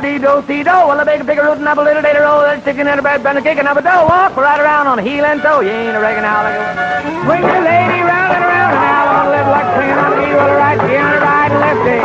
dee 0.00 0.18
do 0.18 0.42
see 0.46 0.62
do. 0.62 0.70
Well, 0.70 0.98
a 0.98 1.04
big 1.04 1.26
bigger 1.26 1.44
root 1.44 1.58
and 1.58 1.68
apple 1.68 1.84
little 1.84 2.02
day 2.02 2.12
to 2.14 2.20
roll. 2.20 2.40
That 2.40 2.64
chicken 2.64 2.88
and 2.88 2.98
a 2.98 3.02
bread 3.02 3.24
and 3.24 3.38
a 3.38 3.42
cake 3.42 3.58
and 3.58 3.68
a 3.68 3.74
dough. 3.80 4.06
Walk 4.08 4.36
right 4.36 4.60
around 4.60 4.86
on 4.86 4.98
heel 4.98 5.24
and 5.24 5.42
toe. 5.42 5.60
You 5.60 5.70
ain't 5.70 5.96
a 5.96 6.00
how 6.00 6.42
like 6.42 6.56
Swing 7.24 7.42
your 7.44 7.60
lady 7.60 8.00
round 8.00 8.32
and 8.32 8.44
around 8.44 8.72
and 8.74 8.84
I 8.88 9.04
want 9.06 9.24
to 9.28 9.36
live 9.36 9.48
like 9.52 9.68
swinging 9.76 10.00
on 10.00 10.10
the 10.16 10.24
evil 10.24 10.50
right, 10.56 10.80
she 10.80 10.96
on 10.96 11.12
the 11.12 11.20
right 11.20 11.52
and 11.52 11.60
lefty. 11.60 12.00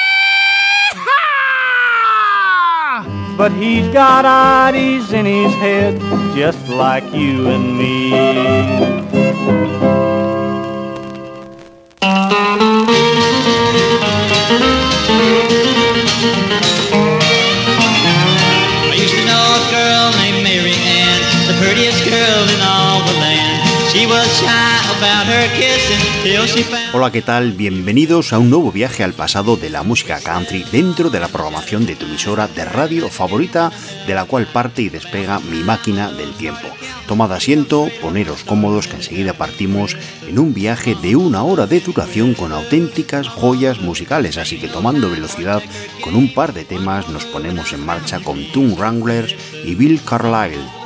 But 3.40 3.52
he's 3.52 3.88
got 3.88 4.26
ideas 4.26 5.14
in 5.14 5.24
his 5.24 5.54
head 5.54 5.98
just 6.36 6.68
like 6.68 7.04
you 7.14 7.48
and 7.48 7.78
me. 7.78 8.12
I 14.52 14.79
Hola, 26.92 27.10
¿qué 27.10 27.22
tal? 27.22 27.52
Bienvenidos 27.52 28.32
a 28.32 28.38
un 28.38 28.50
nuevo 28.50 28.70
viaje 28.70 29.02
al 29.02 29.14
pasado 29.14 29.56
de 29.56 29.68
la 29.70 29.82
música 29.82 30.20
country 30.20 30.64
dentro 30.70 31.10
de 31.10 31.18
la 31.18 31.28
programación 31.28 31.86
de 31.86 31.96
tu 31.96 32.06
emisora 32.06 32.46
de 32.46 32.64
radio 32.64 33.08
favorita, 33.08 33.72
de 34.06 34.14
la 34.14 34.26
cual 34.26 34.46
parte 34.46 34.82
y 34.82 34.88
despega 34.88 35.40
mi 35.40 35.60
máquina 35.60 36.12
del 36.12 36.32
tiempo. 36.34 36.68
Tomad 37.08 37.32
asiento, 37.32 37.88
poneros 38.00 38.44
cómodos 38.44 38.86
que 38.86 38.96
enseguida 38.96 39.32
partimos 39.32 39.96
en 40.28 40.38
un 40.38 40.54
viaje 40.54 40.94
de 40.94 41.16
una 41.16 41.42
hora 41.42 41.66
de 41.66 41.80
duración 41.80 42.34
con 42.34 42.52
auténticas 42.52 43.28
joyas 43.28 43.80
musicales, 43.80 44.38
así 44.38 44.60
que 44.60 44.68
tomando 44.68 45.10
velocidad 45.10 45.62
con 46.00 46.14
un 46.14 46.32
par 46.32 46.52
de 46.52 46.64
temas 46.64 47.08
nos 47.08 47.24
ponemos 47.24 47.72
en 47.72 47.84
marcha 47.84 48.20
con 48.20 48.44
Toon 48.52 48.74
Wranglers 48.74 49.34
y 49.64 49.74
Bill 49.74 50.00
Carlisle. 50.04 50.79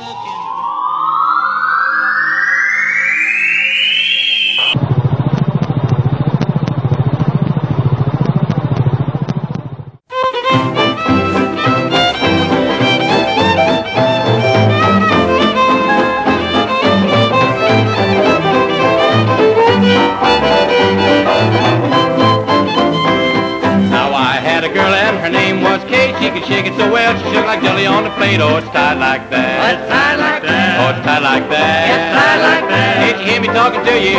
Well, 27.05 27.21
she 27.21 27.35
shook 27.35 27.45
like 27.45 27.61
jelly 27.61 27.85
on 27.85 28.03
the 28.03 28.09
plate. 28.17 28.41
Oh, 28.41 28.57
it's 28.57 28.67
tied 28.69 28.97
like 28.97 29.29
that. 29.29 29.61
Oh, 29.61 29.69
it's 29.77 29.85
tied 29.89 30.17
like 30.17 30.41
that. 30.41 30.73
Oh, 30.81 30.89
it's 30.89 31.05
tied 31.05 31.21
like 31.21 31.45
that. 31.53 31.85
It's 31.93 32.09
tied 32.17 32.39
like 32.41 32.65
that. 32.73 32.93
Can't 33.05 33.17
you 33.21 33.25
hear 33.29 33.41
me 33.41 33.49
talking 33.53 33.83
to 33.85 33.95
you? 34.01 34.17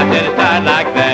I 0.00 0.02
said 0.08 0.24
it's 0.24 0.36
tied 0.36 0.64
like 0.64 0.88
that. 0.96 1.11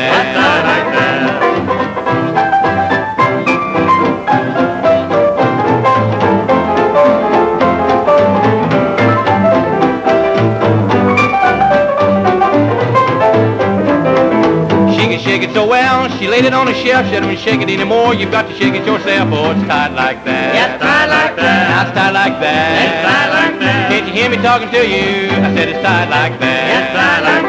On 16.59 16.67
a 16.67 16.75
shelf. 16.75 17.07
She 17.07 17.13
don't 17.15 17.39
shake 17.39 17.63
it 17.63 17.71
anymore. 17.71 18.15
You've 18.15 18.33
got 18.33 18.49
to 18.51 18.55
shake 18.59 18.75
it 18.75 18.85
yourself. 18.85 19.31
Oh, 19.33 19.55
it's 19.55 19.63
tied 19.71 19.95
like 19.95 20.25
that. 20.25 20.55
Yes, 20.59 20.81
tied 20.83 21.07
like 21.07 21.37
that. 21.39 21.71
Now 21.71 21.87
it's 21.87 21.95
tied 21.95 22.15
like 22.15 22.37
that. 22.43 22.75
It's 22.83 22.99
tied 23.07 23.31
like 23.31 23.57
that. 23.63 23.91
Can't 23.91 24.07
you 24.07 24.13
hear 24.13 24.29
me 24.29 24.37
talking 24.43 24.69
to 24.69 24.83
you? 24.83 25.31
I 25.31 25.55
said 25.55 25.69
it's 25.71 25.83
tied 25.87 26.11
like 26.11 26.35
that. 26.43 26.65
Yes, 26.67 26.85
tied 26.91 27.23
like 27.23 27.43
that. 27.43 27.48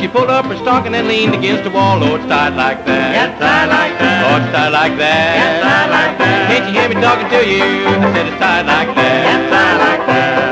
She 0.00 0.08
pulled 0.08 0.28
up 0.28 0.44
her 0.46 0.56
stocking 0.58 0.94
and 0.94 1.08
leaned 1.08 1.34
against 1.34 1.64
the 1.64 1.70
wall. 1.70 2.02
Oh, 2.02 2.16
it's 2.16 2.26
tied 2.26 2.54
like 2.54 2.84
that. 2.84 3.14
Yes, 3.14 3.38
tied 3.40 3.68
like 3.68 3.98
that. 3.98 4.24
Oh, 4.28 4.36
it's 4.36 4.52
tied 4.52 4.68
like 4.68 4.96
that. 4.98 5.36
Yes, 5.36 5.62
tied 5.64 5.90
like 5.90 6.18
that. 6.18 6.48
Can't 6.50 6.66
you 6.68 6.72
hear 6.78 6.88
me 6.88 6.96
talking 7.00 7.28
to 7.30 7.40
you? 7.48 7.64
I 7.64 8.12
said 8.12 8.26
it's 8.26 8.38
tied 8.38 8.66
like 8.66 8.94
that. 8.94 9.24
Yes, 9.24 9.50
tied 9.50 9.78
like 9.80 10.06
that. 10.06 10.44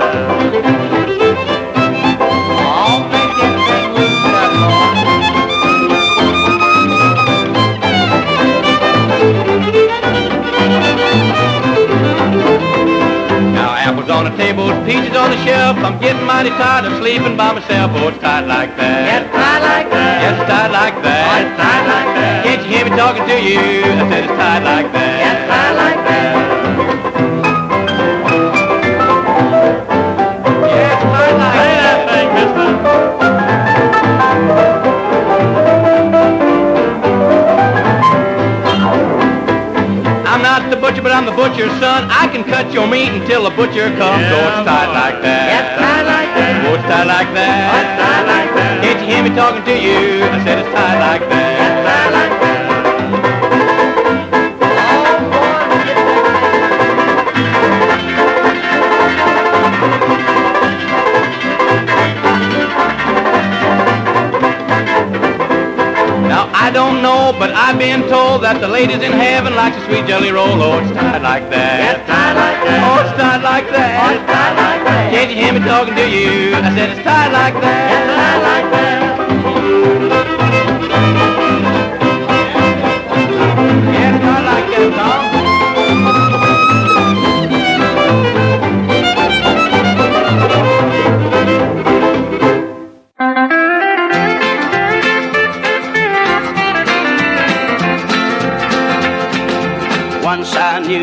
Make 0.43 0.55
it 3.45 3.53
that 3.69 3.87
loose, 3.93 4.23
that 4.33 4.51
boy. 4.57 4.83
Now 13.53 13.77
apples 13.77 14.09
on 14.09 14.25
the 14.25 14.35
table, 14.37 14.69
peaches 14.85 15.17
on 15.17 15.31
the 15.31 15.37
shelf. 15.45 15.77
I'm 15.79 15.99
getting 16.01 16.25
mighty 16.25 16.51
tired 16.51 16.87
of 16.87 16.97
sleeping 16.99 17.37
by 17.37 17.53
myself. 17.53 17.93
Oh, 17.95 18.09
it's 18.09 18.19
tied 18.19 18.47
like 18.47 18.77
that. 18.77 19.07
Yes, 19.07 19.23
tied 19.25 19.27
like 19.27 19.27
that. 19.27 19.32
Yes, 20.23 20.39
it's 20.39 20.49
tied 20.49 20.71
like 20.71 20.97
that. 21.03 21.25
Oh, 21.27 21.43
it's 21.43 21.55
tied 21.59 21.85
like 21.91 22.11
that. 22.15 22.45
Can't 22.47 22.63
you 22.63 22.69
hear 22.71 22.85
me 22.87 22.91
talking 22.95 23.27
to 23.27 23.39
you? 23.43 23.59
I 23.59 24.07
said 24.11 24.23
it's 24.25 24.33
tied 24.39 24.63
like 24.63 24.89
that. 24.95 25.15
Yes, 25.19 25.39
tied 25.51 25.75
like 25.83 26.01
that. 26.07 27.43
Yeah, 30.71 30.95
it's 30.95 31.03
tied 31.11 31.35
like 31.43 31.55
Play 31.59 31.75
that 31.83 31.99
thing, 32.07 32.29
mister. 32.39 33.73
I'm 40.33 40.41
not 40.43 40.71
the 40.71 40.77
butcher, 40.77 41.03
but 41.03 41.13
I'm 41.13 41.27
the 41.27 41.33
butcher's 41.33 41.73
son. 41.81 42.09
I 42.11 42.27
can 42.29 42.45
cut 42.45 42.73
your 42.73 42.87
meat 42.87 43.11
until 43.11 43.45
the 43.45 43.51
butcher 43.51 43.89
comes. 44.01 44.25
oh, 44.33 44.49
it's 44.49 44.65
tied 44.67 44.93
like 44.95 45.21
that. 45.23 45.45
Yes, 45.53 45.67
it's 46.83 46.91
tied 46.91 47.07
like 47.07 47.31
that. 47.35 47.79
It's 47.79 47.95
tied 48.03 48.27
like 48.27 48.51
that. 48.59 48.83
Can't 48.83 48.99
you 49.01 49.07
hear 49.07 49.23
me 49.23 49.31
talking 49.39 49.63
to 49.63 49.77
you? 49.79 50.27
I 50.27 50.43
said 50.43 50.59
it's 50.59 50.73
tied 50.75 50.99
like 50.99 51.23
that. 51.31 51.55
Yes, 51.63 51.79
tied 51.87 52.11
like 52.11 52.35
that. 52.43 52.63
Now 66.27 66.51
I 66.53 66.71
don't 66.73 67.01
know, 67.03 67.33
but 67.39 67.55
I've 67.55 67.79
been 67.79 68.09
told 68.09 68.43
that 68.43 68.61
the 68.61 68.67
ladies 68.67 69.03
in 69.03 69.13
heaven 69.13 69.55
like 69.55 69.75
a 69.75 69.85
sweet 69.87 70.07
jelly 70.07 70.33
roll. 70.33 70.61
Oh, 70.61 70.81
it's 70.83 70.91
tied 70.91 71.23
like 71.23 71.49
that. 71.51 71.79
Yes, 71.79 72.03
tied 72.11 72.35
like 72.35 72.59
that. 72.67 72.83
Oh, 72.83 73.07
it's 73.07 73.15
tied 73.15 73.43
like 73.43 73.71
that. 73.71 74.03
Oh, 74.03 74.15
it's 74.19 74.27
tied 74.27 74.57
like 74.59 74.83
that. 74.83 74.92
Can't 75.13 75.31
you 75.31 75.37
hear 75.37 75.53
me 75.53 75.61
talking 75.61 75.95
to 75.95 76.09
you? 76.09 76.55
I 76.55 76.75
said 76.75 76.89
it's 76.89 77.03
tied 77.03 77.33
like 77.33 77.53
that. 77.61 77.91
Yes, 77.93 78.07
tied 78.17 78.43
like 78.49 78.73
that. 78.73 80.52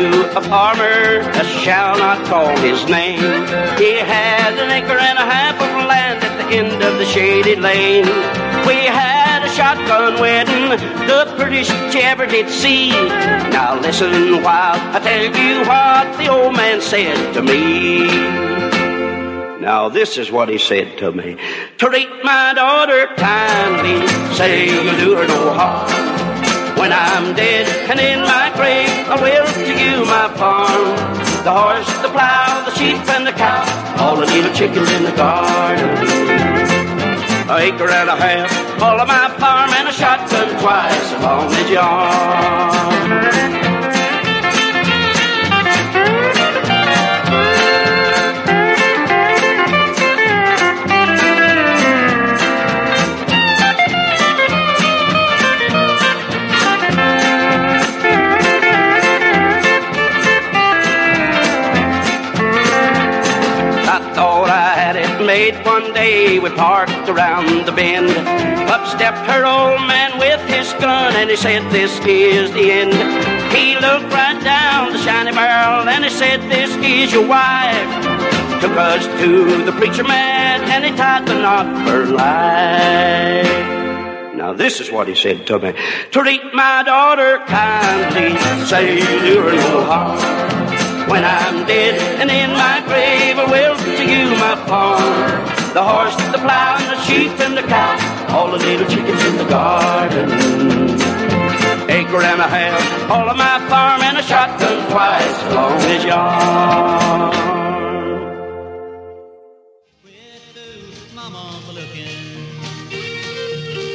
Knew 0.00 0.22
a 0.32 0.42
farmer, 0.42 1.20
I 1.40 1.42
shall 1.62 1.98
not 1.98 2.24
call 2.26 2.56
his 2.58 2.84
name. 2.86 3.20
He 3.76 3.92
had 3.98 4.56
an 4.58 4.70
acre 4.70 4.98
and 4.98 5.18
a 5.18 5.26
half 5.34 5.56
of 5.56 5.86
land 5.86 6.24
at 6.24 6.36
the 6.40 6.56
end 6.56 6.82
of 6.82 6.98
the 6.98 7.04
shady 7.04 7.56
lane. 7.56 8.06
We 8.66 8.78
had 8.88 9.44
a 9.44 9.48
shotgun 9.48 10.20
wedding, 10.20 10.70
the 11.06 11.34
prettiest 11.36 11.72
you 11.94 12.00
ever 12.00 12.26
did 12.26 12.48
see. 12.48 12.90
Now 13.50 13.78
listen 13.80 14.42
while 14.42 14.78
I 14.96 15.00
tell 15.00 15.24
you 15.24 15.60
what 15.68 16.18
the 16.18 16.28
old 16.28 16.56
man 16.56 16.80
said 16.80 17.34
to 17.34 17.42
me. 17.42 18.06
Now 19.60 19.90
this 19.90 20.16
is 20.16 20.32
what 20.32 20.48
he 20.48 20.56
said 20.56 20.96
to 20.98 21.12
me. 21.12 21.36
Treat 21.76 22.08
my 22.24 22.54
daughter 22.54 23.08
kindly, 23.16 24.06
say 24.34 24.66
you'll 24.66 24.96
do 24.96 25.16
her 25.16 25.28
no 25.28 25.52
harm. 25.52 26.09
When 26.80 26.92
I'm 26.92 27.34
dead 27.36 27.68
and 27.90 28.00
in 28.00 28.22
my 28.22 28.50
grave, 28.56 28.88
I 29.12 29.20
will 29.20 29.44
to 29.44 29.72
you 29.84 30.00
my 30.06 30.32
farm. 30.40 30.96
The 31.44 31.52
horse, 31.52 31.92
the 32.00 32.08
plow, 32.08 32.64
the 32.64 32.72
sheep, 32.74 32.96
and 33.14 33.26
the 33.26 33.32
cow, 33.32 33.68
all 34.00 34.16
the 34.16 34.24
little 34.24 34.50
chickens 34.54 34.90
in 34.92 35.02
the 35.04 35.12
garden. 35.12 35.90
A 37.50 37.56
acre 37.68 37.90
and 37.90 38.08
a 38.08 38.16
half, 38.16 38.80
all 38.80 38.98
of 38.98 39.06
my 39.06 39.28
farm 39.38 39.68
and 39.76 39.88
a 39.88 39.92
shotgun 39.92 40.48
twice 40.58 41.12
along 41.20 41.50
the 41.50 41.76
as 43.54 43.59
day 66.00 66.38
we 66.38 66.50
parked 66.50 67.08
around 67.08 67.66
the 67.66 67.72
bend. 67.72 68.10
Up 68.74 68.84
stepped 68.86 69.24
her 69.32 69.44
old 69.44 69.80
man 69.86 70.18
with 70.18 70.40
his 70.48 70.72
gun 70.84 71.12
and 71.20 71.28
he 71.28 71.36
said, 71.36 71.60
This 71.70 71.92
is 72.06 72.50
the 72.52 72.66
end. 72.80 72.94
He 73.54 73.74
looked 73.74 74.10
right 74.18 74.40
down 74.42 74.92
the 74.92 74.98
shiny 74.98 75.32
barrel 75.32 75.88
and 75.88 76.04
he 76.04 76.10
said, 76.10 76.38
This 76.54 76.70
is 76.76 77.12
your 77.12 77.26
wife. 77.28 77.90
Took 78.62 78.76
us 78.92 79.04
to 79.20 79.64
the 79.68 79.72
preacher 79.72 80.04
man 80.04 80.62
and 80.72 80.84
he 80.84 80.92
tied 80.96 81.26
the 81.26 81.34
knot 81.34 81.68
for 81.86 82.06
life. 82.06 83.66
Now 84.40 84.52
this 84.54 84.80
is 84.80 84.90
what 84.90 85.06
he 85.06 85.14
said 85.14 85.46
to 85.48 85.58
me. 85.58 85.70
Treat 86.12 86.44
my 86.54 86.82
daughter 86.82 87.32
kindly, 87.46 88.30
say 88.70 88.84
you 89.26 89.42
her 89.42 89.56
no 89.64 89.84
harm. 89.90 91.10
When 91.10 91.24
I'm 91.24 91.66
dead 91.66 91.94
and 92.20 92.30
in 92.30 92.50
my 92.52 92.76
grave, 92.88 93.36
I 93.42 93.46
will 93.54 93.76
to 93.76 94.04
you 94.12 94.24
my 94.44 94.54
farm. 94.66 95.59
The 95.72 95.84
horse, 95.84 96.16
and 96.18 96.34
the 96.34 96.38
plow, 96.38 96.78
and 96.80 96.98
the 96.98 97.00
sheep 97.02 97.30
and 97.38 97.56
the 97.56 97.62
cow, 97.62 98.34
all 98.34 98.50
the 98.50 98.58
little 98.58 98.88
chickens 98.88 99.24
in 99.24 99.36
the 99.36 99.44
garden. 99.44 100.28
Acre 101.88 102.22
and 102.22 102.40
a 102.40 102.48
half, 102.48 103.10
all 103.10 103.30
of 103.30 103.36
my 103.36 103.58
farm, 103.68 104.02
and 104.02 104.18
a 104.18 104.22
shotgun 104.22 104.90
twice 104.90 105.42
as 105.44 105.54
long 105.54 105.80
as 105.94 106.04
yours. 106.04 107.69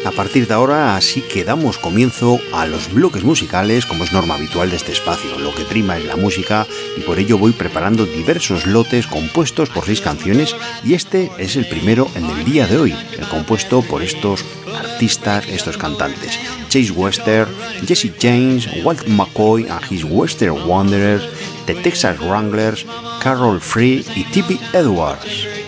A 0.05 0.11
partir 0.11 0.47
de 0.47 0.53
ahora 0.53 0.95
así 0.95 1.21
que 1.21 1.43
damos 1.43 1.79
comienzo 1.79 2.39
a 2.53 2.67
los 2.67 2.93
bloques 2.93 3.23
musicales 3.23 3.87
como 3.87 4.03
es 4.03 4.13
norma 4.13 4.35
habitual 4.35 4.69
de 4.69 4.75
este 4.75 4.91
espacio. 4.91 5.39
Lo 5.39 5.53
que 5.55 5.65
prima 5.65 5.97
es 5.97 6.05
la 6.05 6.15
música 6.15 6.67
y 6.95 7.01
por 7.01 7.17
ello 7.17 7.39
voy 7.39 7.53
preparando 7.53 8.05
diversos 8.05 8.67
lotes 8.67 9.07
compuestos 9.07 9.69
por 9.69 9.85
seis 9.85 10.01
canciones 10.01 10.55
y 10.83 10.93
este 10.93 11.31
es 11.39 11.55
el 11.55 11.67
primero 11.67 12.07
en 12.13 12.25
el 12.25 12.45
día 12.45 12.67
de 12.67 12.77
hoy, 12.77 12.95
el 13.17 13.27
compuesto 13.29 13.81
por 13.81 14.03
estos 14.03 14.45
artistas, 14.77 15.47
estos 15.47 15.75
cantantes. 15.77 16.37
Chase 16.69 16.91
Wester, 16.91 17.47
Jesse 17.87 18.11
James, 18.21 18.69
Walt 18.83 19.07
McCoy 19.07 19.67
and 19.67 19.83
his 19.91 20.03
Western 20.03 20.67
Wanderers, 20.67 21.27
The 21.65 21.73
Texas 21.73 22.19
Wranglers, 22.19 22.85
Carol 23.23 23.59
Free 23.59 24.05
y 24.15 24.23
Tippy 24.25 24.59
Edwards. 24.71 25.64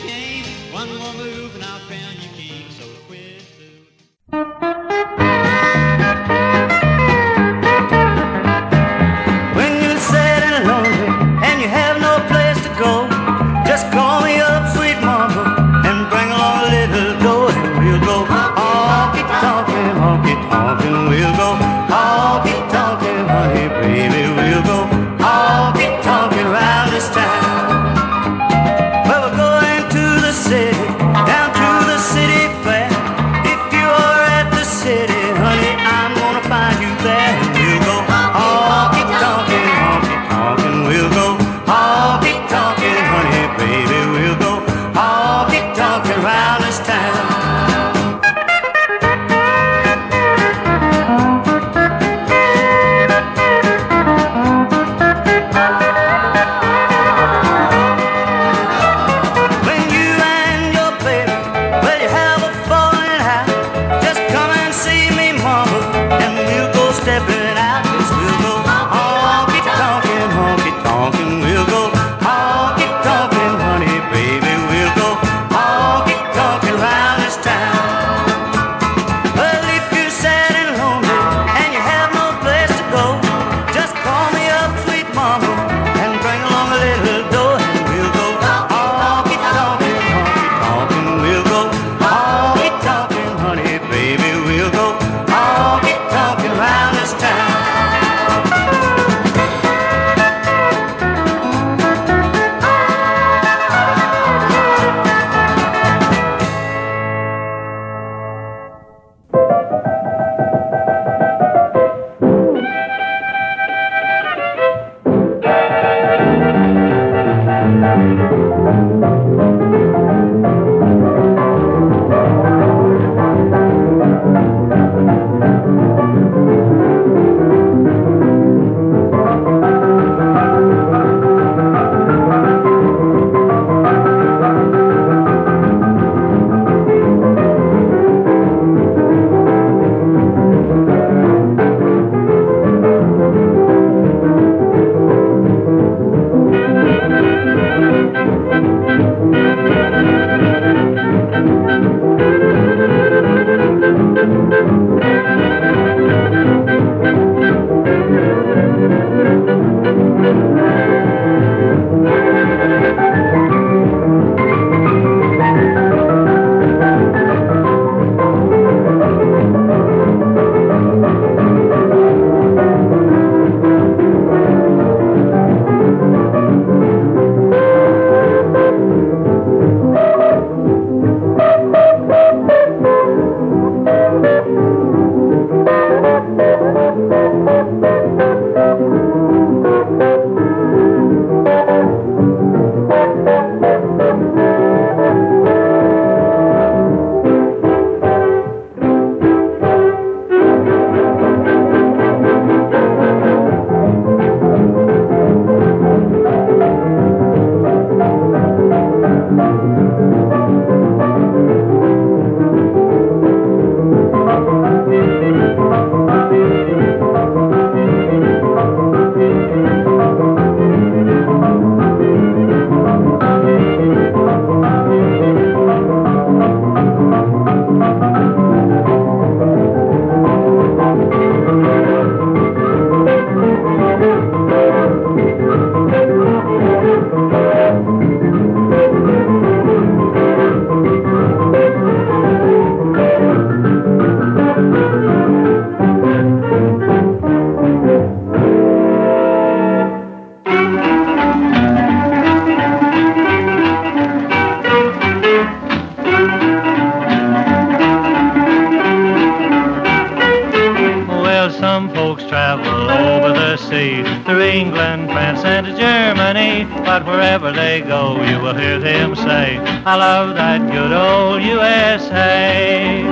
Love 269.97 270.35
that 270.35 270.61
good 270.71 270.93
old 270.93 271.41
USA. 271.41 273.03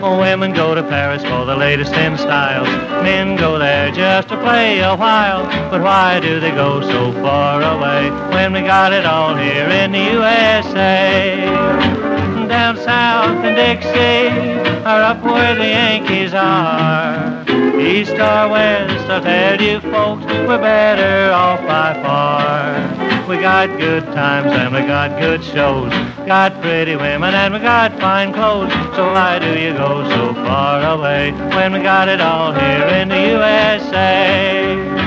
Women 0.00 0.54
go 0.54 0.74
to 0.74 0.82
Paris 0.82 1.22
for 1.22 1.44
the 1.44 1.54
latest 1.54 1.92
in 1.92 2.16
styles. 2.16 2.68
Men 3.02 3.36
go 3.36 3.58
there 3.58 3.90
just 3.90 4.28
to 4.28 4.36
play 4.38 4.80
a 4.80 4.96
while. 4.96 5.44
But 5.70 5.82
why 5.82 6.18
do 6.20 6.40
they 6.40 6.50
go 6.50 6.80
so 6.80 7.12
far 7.22 7.60
away 7.60 8.10
when 8.34 8.52
we 8.54 8.62
got 8.62 8.92
it 8.92 9.04
all 9.04 9.36
here 9.36 9.68
in 9.68 9.92
the 9.92 10.04
USA? 10.12 11.44
Down 12.48 12.76
south 12.78 13.44
in 13.44 13.54
Dixie, 13.54 14.28
or 14.88 15.00
up 15.10 15.22
where 15.22 15.54
the 15.54 15.68
Yankees 15.68 16.32
are. 16.32 17.44
East 17.78 18.12
or 18.12 18.48
west, 18.48 19.10
I'll 19.10 19.22
tell 19.22 19.60
you 19.60 19.80
folks, 19.80 20.24
we're 20.24 20.58
better 20.58 21.32
off 21.32 21.60
by 21.66 21.94
far. 22.02 23.11
We 23.32 23.38
got 23.38 23.78
good 23.78 24.04
times 24.12 24.52
and 24.52 24.74
we 24.74 24.80
got 24.80 25.18
good 25.18 25.42
shows, 25.42 25.90
got 26.26 26.60
pretty 26.60 26.96
women 26.96 27.34
and 27.34 27.54
we 27.54 27.60
got 27.60 27.98
fine 27.98 28.30
clothes. 28.30 28.70
So 28.94 29.10
why 29.10 29.38
do 29.38 29.58
you 29.58 29.72
go 29.72 30.06
so 30.10 30.34
far 30.34 30.98
away 30.98 31.32
when 31.56 31.72
we 31.72 31.80
got 31.80 32.10
it 32.10 32.20
all 32.20 32.52
here 32.52 32.88
in 32.88 33.08
the 33.08 33.28
USA? 33.30 35.01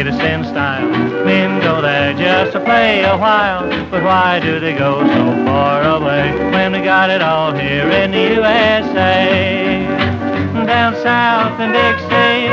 Latest 0.00 0.20
in 0.20 0.44
style. 0.44 0.88
Men 1.26 1.60
go 1.60 1.82
there 1.82 2.14
just 2.14 2.52
to 2.52 2.60
play 2.60 3.02
a 3.02 3.16
while, 3.18 3.68
but 3.90 4.02
why 4.02 4.40
do 4.40 4.58
they 4.60 4.72
go 4.72 5.00
so 5.06 5.44
far 5.44 5.82
away 5.82 6.32
when 6.52 6.72
we 6.72 6.80
got 6.80 7.10
it 7.10 7.20
all 7.20 7.52
here 7.52 7.90
in 7.90 8.12
the 8.12 8.34
USA? 8.36 9.84
Down 10.64 10.94
south 11.02 11.60
in 11.60 11.72
Dixie, 11.72 12.46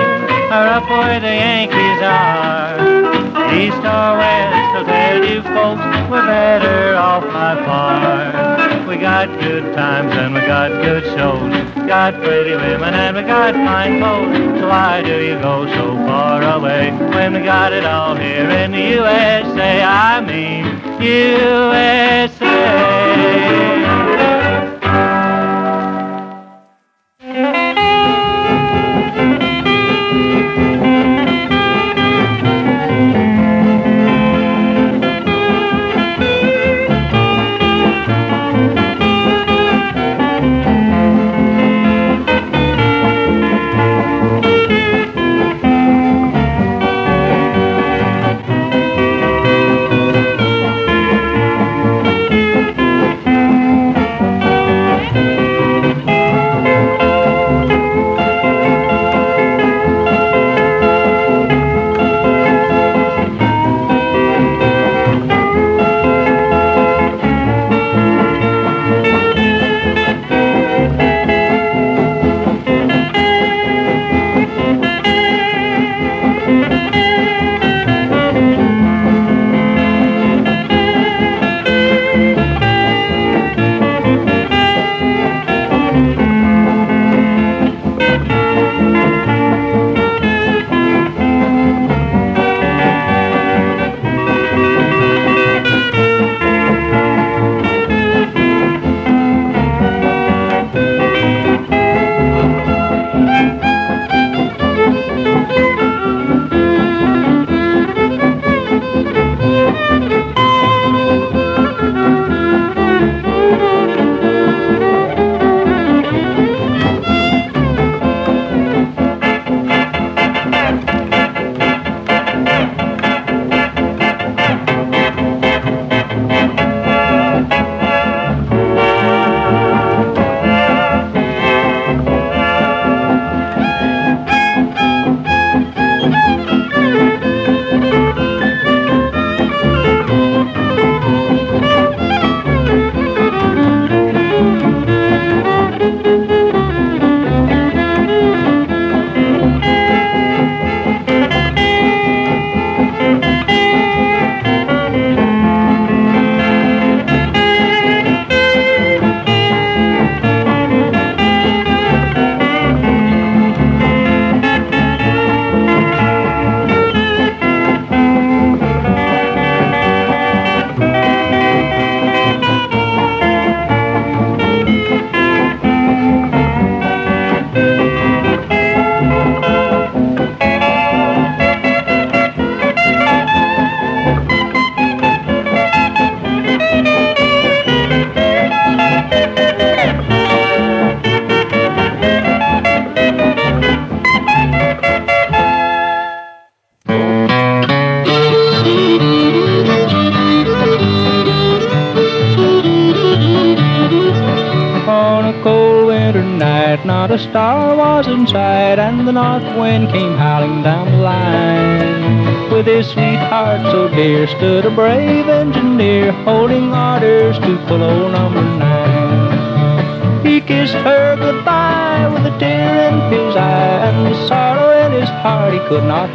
or 0.52 0.66
up 0.78 0.90
where 0.90 1.20
the 1.20 1.28
Yankees 1.28 2.02
are. 2.02 3.17
East 3.54 3.78
or 3.78 4.18
west, 4.18 4.76
I'll 4.76 4.86
tell 4.86 5.24
you 5.24 5.42
folks, 5.42 5.82
we're 6.10 6.26
better 6.26 6.96
off 6.96 7.24
by 7.24 7.56
far. 7.66 8.88
We 8.88 8.98
got 8.98 9.28
good 9.40 9.74
times 9.74 10.14
and 10.16 10.34
we 10.34 10.42
got 10.42 10.70
good 10.84 11.04
shows, 11.04 11.52
got 11.88 12.16
pretty 12.16 12.52
women 12.52 12.94
and 12.94 13.16
we 13.18 13.24
got 13.24 13.54
fine 13.54 14.00
clothes. 14.00 14.60
So 14.60 14.68
why 14.68 15.02
do 15.02 15.22
you 15.24 15.40
go 15.40 15.66
so 15.76 15.96
far 16.08 16.42
away 16.44 16.92
when 16.92 17.34
we 17.34 17.40
got 17.42 17.74
it 17.74 17.86
all 17.86 18.16
here 18.16 18.50
in 18.50 18.72
the 18.72 18.82
USA? 18.96 19.84
I 19.84 20.22
mean 20.22 20.66
USA. 21.02 22.48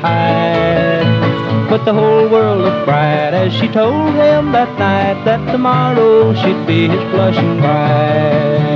Hide. 0.02 1.70
But 1.70 1.84
the 1.84 1.94
whole 1.94 2.28
world 2.28 2.60
looked 2.62 2.84
bright 2.84 3.32
as 3.32 3.52
she 3.54 3.68
told 3.68 4.14
him 4.14 4.52
that 4.52 4.78
night 4.78 5.24
that 5.24 5.50
tomorrow 5.50 6.34
she'd 6.34 6.66
be 6.66 6.88
his 6.88 7.02
blushing 7.10 7.58
bride. 7.60 8.71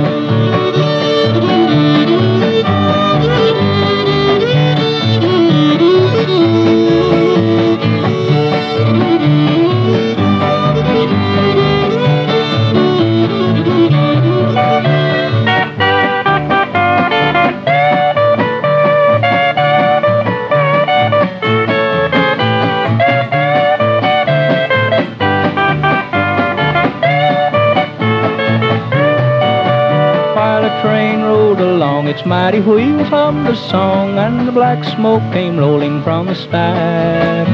Mighty 32.47 32.61
wheels 32.61 33.09
hummed 33.09 33.45
a 33.45 33.55
song, 33.57 34.17
and 34.17 34.47
the 34.47 34.53
black 34.53 34.81
smoke 34.95 35.21
came 35.33 35.57
rolling 35.57 36.01
from 36.01 36.27
the 36.27 36.33
stack. 36.33 37.45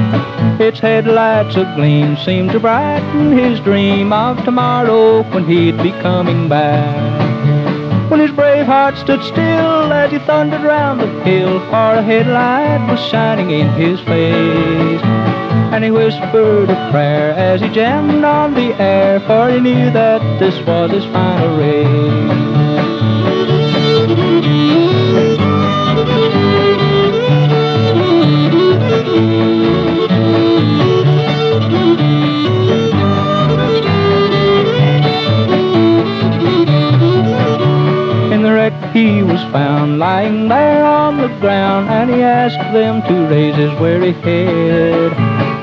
Its 0.61 0.79
headlights 0.79 1.55
agleam 1.55 2.15
seemed 2.23 2.51
to 2.51 2.59
brighten 2.59 3.35
his 3.35 3.59
dream 3.61 4.13
of 4.13 4.37
tomorrow 4.45 5.23
when 5.33 5.47
he'd 5.47 5.81
be 5.81 5.89
coming 6.03 6.47
back. 6.47 8.11
When 8.11 8.19
his 8.19 8.29
brave 8.29 8.67
heart 8.67 8.95
stood 8.97 9.23
still 9.23 9.91
as 9.91 10.11
he 10.11 10.19
thundered 10.19 10.61
round 10.61 11.01
the 11.01 11.07
hill, 11.23 11.59
for 11.71 11.95
a 11.95 12.03
headlight 12.03 12.87
was 12.87 12.99
shining 13.07 13.49
in 13.49 13.69
his 13.69 13.99
face. 14.01 15.01
And 15.73 15.83
he 15.83 15.89
whispered 15.89 16.69
a 16.69 16.91
prayer 16.91 17.31
as 17.31 17.61
he 17.61 17.69
jammed 17.69 18.23
on 18.23 18.53
the 18.53 18.79
air, 18.79 19.19
for 19.21 19.49
he 19.49 19.59
knew 19.59 19.89
that 19.89 20.21
this 20.37 20.55
was 20.67 20.91
his 20.91 21.05
final 21.05 21.57
race. 21.57 22.52
He 39.03 39.21
was 39.21 39.43
found 39.51 39.99
lying 39.99 40.47
there 40.47 40.85
on 40.85 41.17
the 41.17 41.27
ground, 41.41 41.89
and 41.89 42.09
he 42.09 42.21
asked 42.21 42.73
them 42.73 43.01
to 43.03 43.27
raise 43.27 43.55
his 43.55 43.73
weary 43.77 44.13
head. 44.23 45.11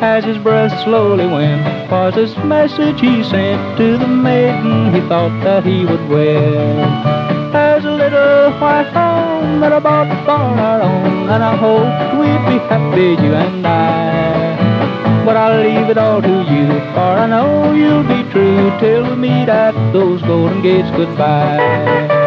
As 0.03 0.25
his 0.25 0.37
breath 0.37 0.73
slowly 0.85 1.27
went, 1.27 1.91
was 1.91 2.15
this 2.15 2.37
message 2.45 3.01
he 3.01 3.25
sent 3.25 3.79
to 3.79 3.97
the 3.97 4.07
maiden 4.07 4.93
he 4.95 5.01
thought 5.09 5.35
that 5.43 5.65
he 5.65 5.87
would 5.87 6.07
wed. 6.11 7.53
There's 7.55 7.85
a 7.87 7.93
little 8.03 8.53
white 8.61 8.91
home 8.93 9.61
that 9.61 9.73
I 9.73 9.79
bought 9.79 10.11
for 10.27 10.43
our 10.69 10.83
own, 10.83 11.31
and 11.31 11.43
I 11.43 11.57
hope 11.57 11.93
we'd 12.21 12.45
be 12.53 12.59
happy, 12.69 13.11
you 13.25 13.33
and 13.35 13.67
I. 13.67 15.25
But 15.25 15.37
I'll 15.39 15.63
leave 15.63 15.89
it 15.89 15.97
all 15.97 16.21
to 16.21 16.37
you, 16.53 16.67
for 16.93 17.13
I 17.25 17.27
know 17.27 17.73
you'll 17.73 18.03
be 18.05 18.23
true 18.33 18.71
till 18.81 19.09
we 19.09 19.17
meet 19.17 19.49
at 19.49 19.75
those 19.93 20.21
golden 20.23 20.61
gates 20.61 20.91
goodbye. 20.91 22.20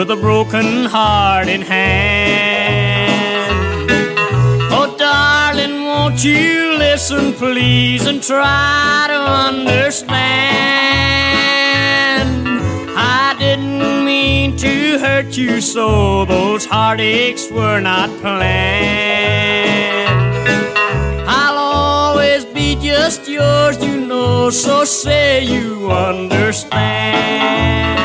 With 0.00 0.10
a 0.10 0.16
broken 0.16 0.86
heart 0.86 1.46
in 1.46 1.60
hand. 1.60 3.20
Oh, 4.72 4.96
darling, 4.96 5.84
won't 5.84 6.24
you 6.24 6.78
listen, 6.78 7.34
please, 7.34 8.06
and 8.06 8.22
try 8.22 9.04
to 9.10 9.20
understand? 9.48 10.08
I 12.96 13.36
didn't 13.38 14.06
mean 14.06 14.56
to 14.56 14.98
hurt 14.98 15.36
you 15.36 15.60
so, 15.60 16.24
those 16.24 16.64
heartaches 16.64 17.52
were 17.52 17.80
not 17.80 18.08
planned. 18.22 20.08
I'll 21.28 21.58
always 21.58 22.46
be 22.46 22.74
just 22.76 23.28
yours, 23.28 23.76
you 23.84 24.06
know, 24.06 24.48
so 24.48 24.86
say 24.86 25.44
you 25.44 25.90
understand. 25.90 27.99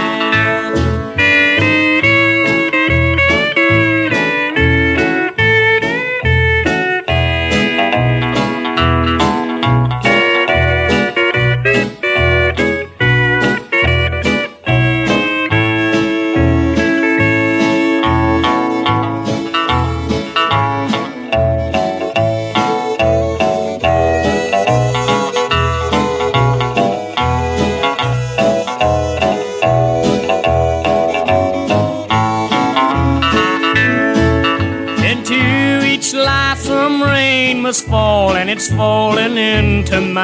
It's 38.65 38.73
falling 38.75 39.37
into 39.37 40.01
mine. 40.01 40.23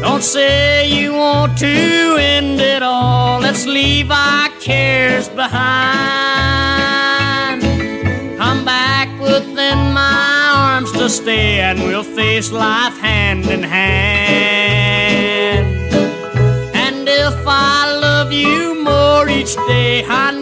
Don't 0.00 0.24
say 0.24 0.88
you 0.88 1.12
want 1.12 1.56
to 1.58 2.16
end 2.18 2.60
it 2.60 2.82
all. 2.82 3.38
Let's 3.38 3.64
leave 3.64 4.10
our 4.10 4.48
cares 4.60 5.28
behind. 5.28 5.62
Come 8.38 8.64
back 8.64 9.08
within 9.20 9.92
my 9.92 10.52
arms 10.56 10.90
to 10.92 11.08
stay 11.08 11.60
and 11.60 11.78
we'll 11.78 12.02
face 12.02 12.50
life 12.50 12.98
hand 12.98 13.46
in 13.46 13.62
hand. 13.62 14.56
And 16.74 17.08
if 17.08 17.46
I 17.46 17.96
love 18.00 18.32
you 18.32 18.82
more 18.82 19.28
each 19.28 19.54
day, 19.68 20.04
I 20.08 20.35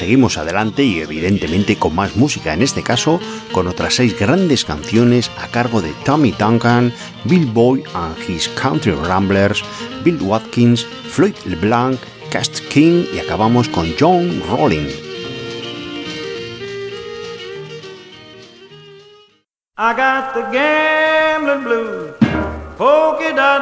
Seguimos 0.00 0.38
adelante 0.38 0.82
y 0.82 1.00
evidentemente 1.00 1.76
con 1.76 1.94
más 1.94 2.16
música, 2.16 2.54
en 2.54 2.62
este 2.62 2.82
caso 2.82 3.20
con 3.52 3.68
otras 3.68 3.96
seis 3.96 4.18
grandes 4.18 4.64
canciones 4.64 5.30
a 5.38 5.46
cargo 5.48 5.82
de 5.82 5.92
Tommy 6.06 6.30
Duncan, 6.30 6.90
Bill 7.26 7.44
Boy 7.44 7.84
and 7.92 8.16
His 8.26 8.48
Country 8.48 8.92
Ramblers, 8.92 9.62
Bill 10.02 10.16
Watkins, 10.22 10.86
Floyd 10.86 11.34
LeBlanc, 11.44 12.00
Cast 12.30 12.60
King 12.70 13.04
y 13.12 13.18
acabamos 13.18 13.68
con 13.68 13.88
John 14.00 14.42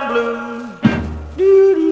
blues. 0.09 1.88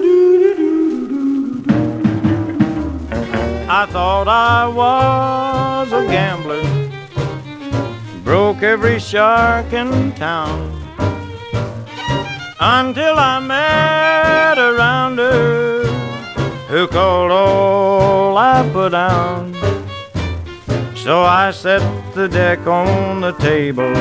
I 3.79 3.85
thought 3.85 4.27
I 4.27 4.67
was 4.67 5.91
a 5.91 6.03
gambler, 6.07 6.63
broke 8.23 8.63
every 8.63 8.99
shark 8.99 9.71
in 9.71 10.13
town. 10.13 10.81
Until 12.59 13.19
I 13.19 13.39
met 13.39 14.57
a 14.57 14.73
rounder 14.73 15.85
who 16.69 16.87
called 16.87 17.29
all 17.29 18.35
I 18.35 18.67
put 18.73 18.93
down. 18.93 19.53
So 20.95 21.21
I 21.21 21.51
set 21.51 21.83
the 22.15 22.27
deck 22.27 22.65
on 22.65 23.21
the 23.21 23.33
table. 23.33 23.93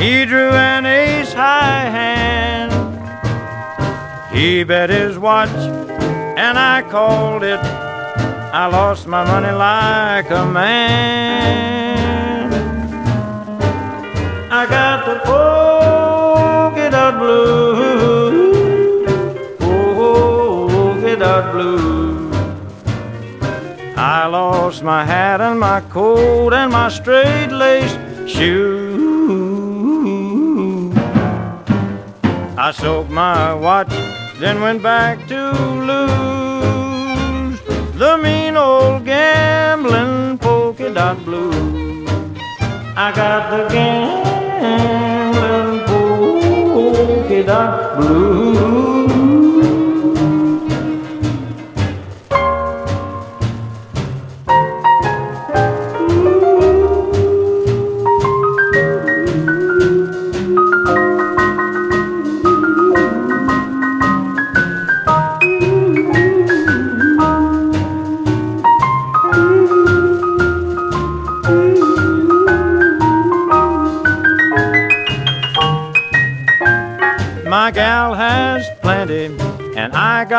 He 0.00 0.24
drew 0.24 0.52
an 0.52 0.86
ace 0.86 1.34
high 1.34 1.90
hand. 2.00 2.72
He 4.34 4.64
bet 4.64 4.88
his 4.88 5.18
watch, 5.18 5.50
and 5.50 6.58
I 6.58 6.80
called 6.90 7.42
it. 7.42 7.85
I 8.58 8.68
lost 8.68 9.06
my 9.06 9.22
money 9.22 9.52
like 9.52 10.30
a 10.30 10.46
man. 10.46 11.74
I 14.50 14.66
got 14.66 15.04
the 15.04 15.16
polka 15.26 16.90
dot 16.90 17.18
blues, 17.20 18.56
polka 19.58 21.16
dot 21.16 21.52
blues. 21.52 22.34
I 23.94 24.26
lost 24.26 24.82
my 24.82 25.04
hat 25.04 25.42
and 25.42 25.60
my 25.60 25.82
coat 25.90 26.54
and 26.54 26.72
my 26.72 26.88
straight 26.88 27.52
laced 27.52 27.98
shoes. 28.26 28.96
I 32.56 32.72
soaked 32.72 33.10
my 33.10 33.52
watch, 33.52 33.92
then 34.40 34.62
went 34.62 34.82
back 34.82 35.26
to 35.28 35.52
lose 35.90 36.35
the 37.98 38.18
mean 38.18 38.56
old 38.58 39.06
gambling 39.06 40.36
polka 40.38 40.92
dot 40.92 41.24
blues. 41.24 42.06
I 42.94 43.10
got 43.16 43.50
the 43.50 43.68
gambling 43.72 45.80
polka 45.86 47.42
dot 47.42 47.96
blues. 47.96 48.95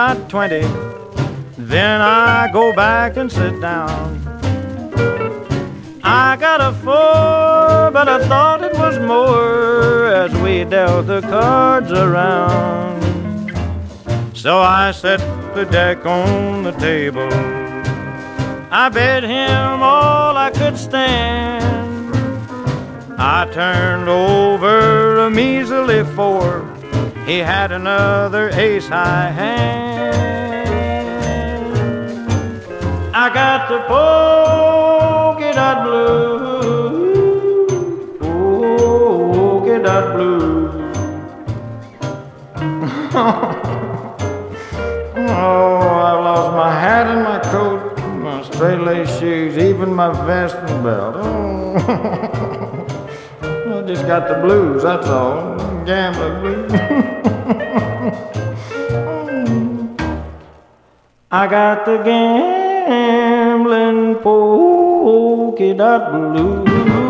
Got 0.08 0.30
twenty. 0.30 0.62
Then 1.58 2.00
I 2.00 2.50
go 2.54 2.74
back 2.74 3.18
and 3.18 3.30
sit 3.30 3.60
down. 3.60 4.16
I 6.02 6.38
got 6.40 6.62
a 6.62 6.72
four, 6.72 7.92
but 7.92 8.08
I 8.08 8.26
thought 8.26 8.64
it 8.64 8.74
was 8.76 8.98
more 9.00 10.06
as 10.06 10.34
we 10.36 10.64
dealt 10.64 11.08
the 11.08 11.20
cards 11.20 11.92
around. 11.92 13.04
So 14.34 14.60
I 14.60 14.92
set 14.92 15.20
the 15.54 15.66
deck 15.66 16.06
on 16.06 16.64
the 16.64 16.72
table. 16.72 17.28
I 18.72 18.88
bet 18.88 19.24
him 19.24 19.84
all 19.84 20.38
I 20.38 20.52
could 20.52 20.78
stand. 20.78 22.16
I 23.18 23.46
turned 23.52 24.08
over 24.08 25.18
a 25.18 25.30
measly 25.30 26.06
four. 26.16 26.64
He 27.26 27.40
had 27.40 27.74
another 27.74 28.48
ace 28.52 28.88
high 28.88 29.32
hand. 29.32 29.87
I 33.20 33.34
got 33.34 33.68
the 33.68 33.80
polka 33.90 35.52
dot 35.52 35.86
blues, 35.86 37.18
polka 38.20 39.80
dot 39.82 40.16
blues. 40.16 40.76
oh, 45.18 45.78
I've 46.08 46.22
lost 46.28 46.52
my 46.56 46.70
hat 46.80 47.08
and 47.08 47.24
my 47.24 47.40
coat, 47.50 47.98
my 48.20 48.44
straight 48.44 48.82
lace 48.82 49.10
shoes, 49.20 49.58
even 49.58 49.92
my 49.92 50.12
vest 50.28 50.58
and 50.58 50.84
belt. 50.84 51.16
Oh. 51.18 51.76
I 53.42 53.82
just 53.88 54.06
got 54.06 54.28
the 54.28 54.36
blues, 54.46 54.84
that's 54.84 55.08
all. 55.08 55.58
Gambling 55.86 56.40
blues. 56.42 56.72
I 61.32 61.48
got 61.48 61.84
the 61.86 61.98
gambling 62.88 64.16
polka 64.24 65.74
dot 65.74 66.04
blues. 66.14 67.07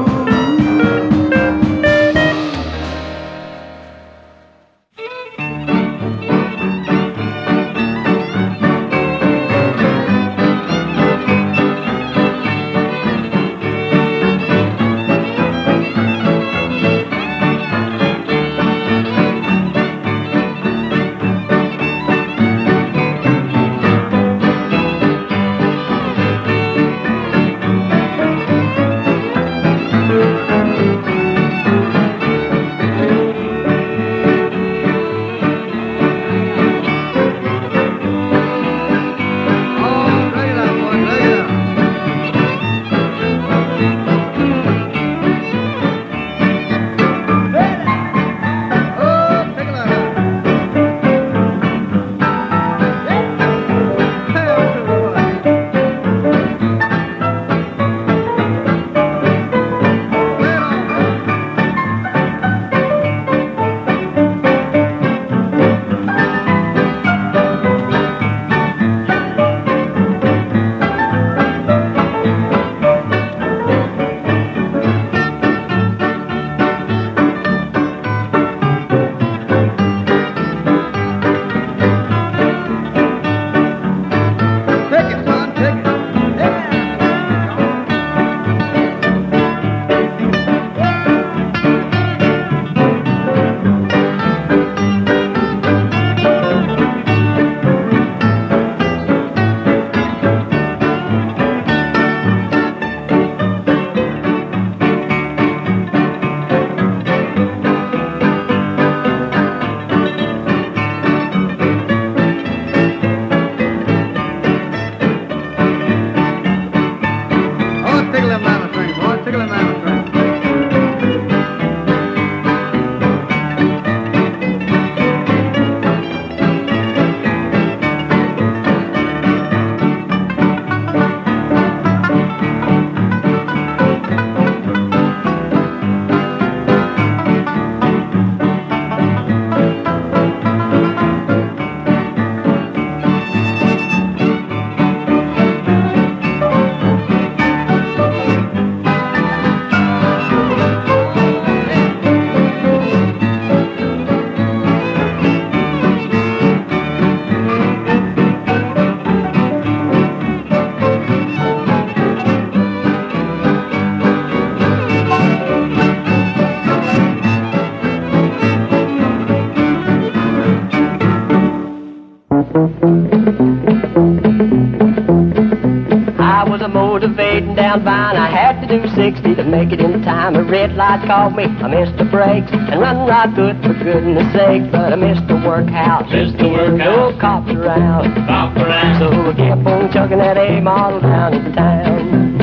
60 179.47 179.51
make 179.51 179.71
it 179.71 179.83
in 179.83 180.01
time. 180.03 180.35
A 180.35 180.43
red 180.43 180.75
light 180.75 181.05
called 181.07 181.35
me. 181.35 181.43
I 181.45 181.67
missed 181.67 181.97
the 181.97 182.05
brakes 182.05 182.51
and 182.51 182.79
run 182.79 183.07
right 183.07 183.33
through 183.33 183.49
it 183.49 183.61
for 183.63 183.73
goodness 183.73 184.31
sake. 184.33 184.71
But 184.71 184.93
I 184.93 184.95
missed 184.95 185.27
the 185.27 185.35
workhouse. 185.35 186.11
Missed 186.11 186.37
the 186.37 186.49
workhouse. 186.49 186.79
No 186.79 187.17
cops 187.19 187.51
around. 187.51 188.15
Cop 188.27 188.55
around. 188.57 188.99
So 188.99 189.09
I 189.09 189.33
kept 189.33 189.67
on 189.67 189.91
chugging 189.91 190.19
that 190.19 190.37
A 190.37 190.61
model 190.61 191.01
down 191.01 191.33
in 191.33 191.53
town. 191.53 192.37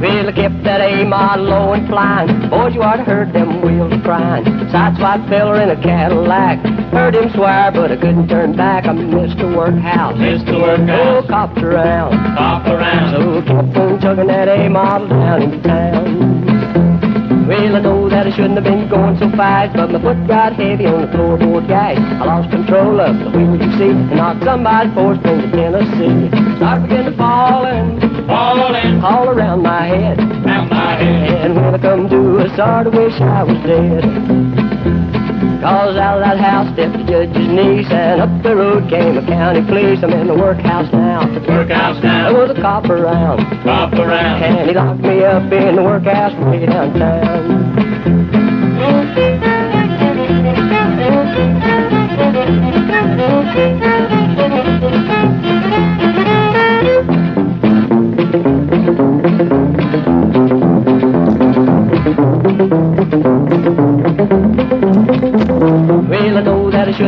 Well, 0.00 0.28
I 0.28 0.32
kept 0.32 0.62
that 0.64 0.80
A 0.80 1.04
model 1.04 1.46
low 1.46 1.72
and 1.72 1.86
flying. 1.88 2.50
Boys, 2.50 2.74
you 2.74 2.82
ought 2.82 2.96
to 2.96 3.04
heard 3.04 3.32
them 3.32 3.62
wheels 3.62 4.00
crying. 4.02 4.44
Sideswipe 4.70 5.28
feller 5.28 5.60
in 5.60 5.70
a 5.70 5.82
Cadillac. 5.82 6.77
Heard 6.90 7.14
him 7.14 7.30
swear, 7.34 7.70
but 7.72 7.92
I 7.92 7.96
couldn't 7.96 8.28
turn 8.28 8.56
back. 8.56 8.86
I 8.86 8.92
missed 8.92 9.38
the 9.38 9.46
workhouse. 9.48 10.18
Missed 10.18 10.46
the 10.46 10.58
workhouse. 10.58 10.88
No 10.88 11.22
cops 11.28 11.62
around. 11.62 12.12
Cop 12.36 12.66
around. 12.66 13.12
So 13.14 13.42
kept 13.42 13.76
on 13.76 14.00
chugging 14.00 14.26
that 14.28 14.48
A 14.48 14.68
model 14.68 15.08
down 15.08 15.42
in 15.42 15.62
town. 15.62 16.48
Well, 17.48 17.76
I 17.76 17.80
know 17.80 18.08
that 18.10 18.26
I 18.26 18.30
shouldn't 18.30 18.56
have 18.56 18.64
been 18.64 18.88
going 18.90 19.18
so 19.18 19.30
fast, 19.32 19.74
but 19.74 19.90
my 19.90 20.00
foot 20.00 20.20
got 20.28 20.52
heavy 20.52 20.84
on 20.84 21.00
the 21.00 21.08
floorboard 21.08 21.66
gas. 21.66 21.96
I 21.96 22.24
lost 22.24 22.50
control 22.50 23.00
of 23.00 23.16
the 23.18 23.30
wheel, 23.30 23.56
you 23.56 23.72
see, 23.78 23.88
and 23.88 24.10
knocked 24.16 24.44
somebody's 24.44 24.92
four 24.92 25.16
string 25.16 25.40
to 25.40 25.50
Tennessee. 25.50 26.28
Started 26.56 26.82
beginning 26.88 27.12
to 27.12 27.16
falling, 27.16 28.00
Falling 28.26 29.00
all 29.02 29.30
around 29.30 29.62
my 29.62 29.86
head. 29.86 30.18
Around 30.18 30.68
my 30.68 30.96
head. 30.96 31.40
And 31.40 31.54
when 31.56 31.74
I 31.74 31.78
come 31.78 32.08
to, 32.10 32.40
I 32.40 32.56
sort 32.56 32.86
of 32.86 32.92
wish 32.92 33.16
I 33.18 33.42
was 33.44 33.56
dead. 33.64 35.07
Cause 35.60 35.96
out 35.96 36.18
of 36.18 36.24
that 36.24 36.38
house 36.38 36.72
stepped 36.74 36.92
the 36.98 37.04
judge's 37.04 37.48
niece, 37.48 37.90
and 37.90 38.20
up 38.20 38.42
the 38.42 38.54
road 38.56 38.88
came 38.88 39.18
a 39.18 39.26
county 39.26 39.62
police. 39.66 40.02
I'm 40.02 40.12
in 40.12 40.26
the 40.26 40.34
workhouse 40.34 40.92
now. 40.92 41.26
Workhouse 41.48 42.02
now. 42.02 42.32
There 42.32 42.40
was 42.46 42.50
a 42.56 42.60
cop 42.60 42.84
around, 42.86 43.38
Cop 43.64 43.92
around. 43.92 44.42
and 44.42 44.68
he 44.68 44.74
locked 44.74 45.00
me 45.00 45.24
up 45.24 45.50
in 45.52 45.76
the 45.76 45.82
workhouse 45.82 46.32
way 46.46 46.66
downtown. 46.66 47.78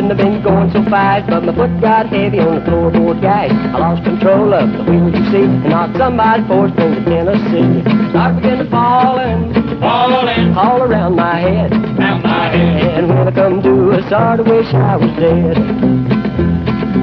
Shouldn't 0.00 0.18
have 0.18 0.32
been 0.32 0.40
going 0.42 0.70
so 0.72 0.82
fast, 0.88 1.28
but 1.28 1.44
my 1.44 1.52
foot 1.54 1.78
got 1.78 2.08
heavy 2.08 2.40
on 2.40 2.54
the 2.56 2.62
floorboard 2.64 3.20
gas. 3.20 3.52
I 3.52 3.76
lost 3.76 4.02
control 4.02 4.48
of 4.54 4.64
the 4.72 4.82
wheel, 4.88 5.12
you 5.12 5.24
see, 5.30 5.44
and 5.44 5.68
knocked 5.68 5.98
somebody's 5.98 6.46
four 6.48 6.72
string 6.72 6.94
to 6.96 7.04
Tennessee. 7.04 7.84
Started 8.08 8.36
beginning 8.40 8.64
to 8.64 8.70
falling, 8.70 9.52
Falling 9.78 10.56
all 10.56 10.80
around 10.80 11.16
my 11.16 11.36
head. 11.40 11.70
down 12.00 12.22
my 12.22 12.48
head. 12.48 13.04
And 13.04 13.08
when 13.12 13.28
I 13.28 13.30
come 13.30 13.60
to, 13.60 13.92
I 13.92 14.00
sort 14.08 14.40
of 14.40 14.46
wish 14.48 14.72
I 14.72 14.96
was 14.96 15.12
dead. 15.20 15.56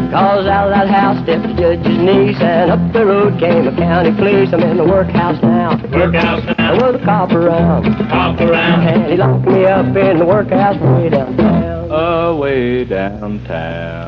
Cause 0.09 0.47
out 0.49 0.65
of 0.65 0.73
that 0.73 0.87
house 0.89 1.21
stepped 1.21 1.45
the 1.45 1.53
judge's 1.53 1.97
niece, 2.01 2.41
and 2.41 2.71
up 2.71 2.81
the 2.93 3.05
road 3.05 3.37
came 3.39 3.67
a 3.67 3.75
county 3.77 4.09
police. 4.17 4.49
I'm 4.53 4.63
in 4.65 4.77
the 4.77 4.85
workhouse 4.89 5.37
now. 5.43 5.77
Workhouse 5.93 6.41
There 6.45 6.55
now. 6.57 6.73
was 6.81 6.95
a 6.99 7.05
cop 7.05 7.29
around, 7.29 7.93
Cop 8.09 8.39
around. 8.41 8.87
and 8.89 9.11
he 9.11 9.17
locked 9.17 9.45
me 9.45 9.65
up 9.65 9.85
in 9.95 10.17
the 10.17 10.25
workhouse 10.25 10.81
way 10.81 11.09
downtown. 11.09 11.76
Away 11.97 12.85
downtown. 12.85 14.06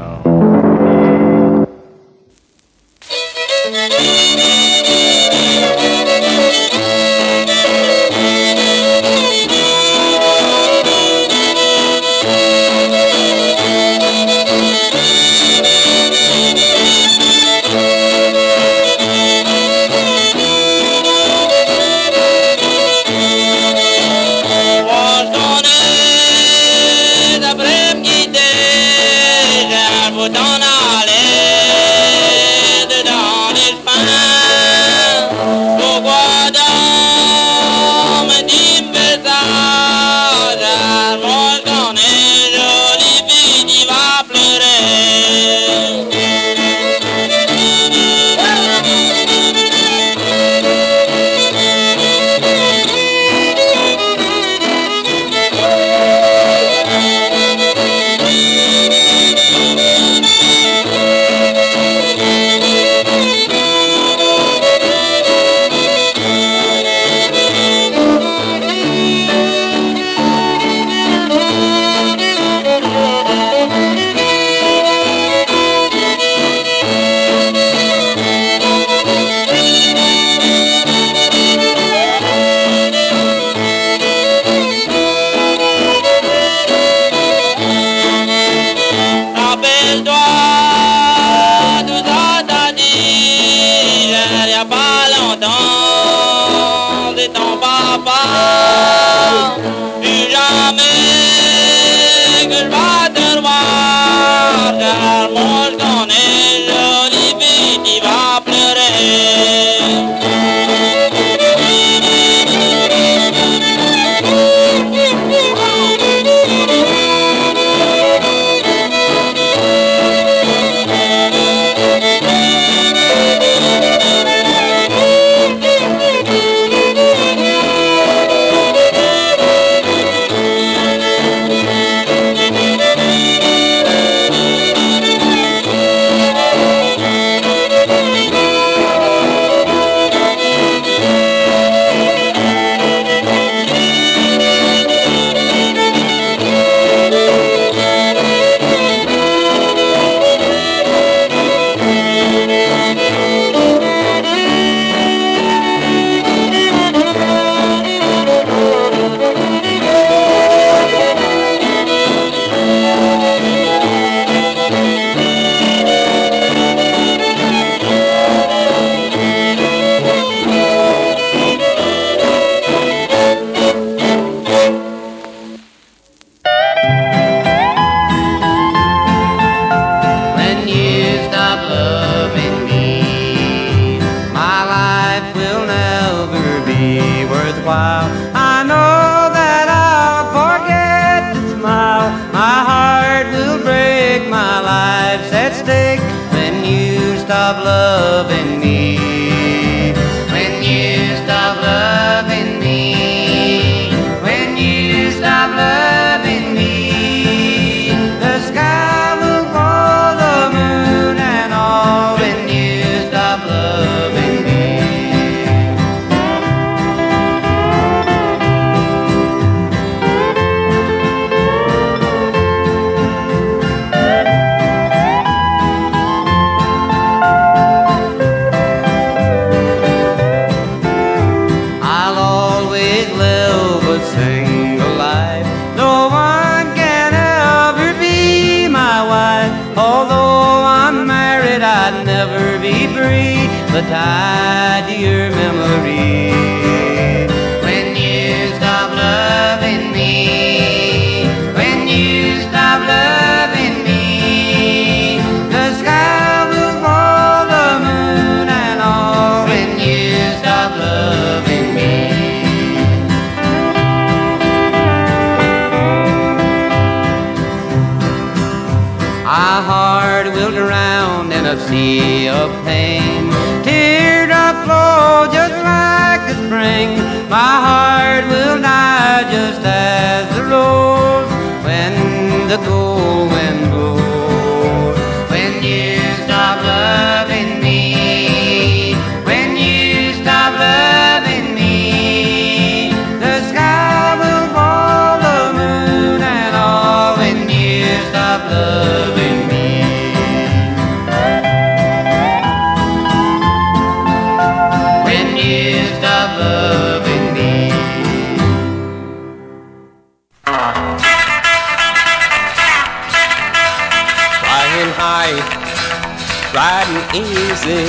Easy. 317.13 317.85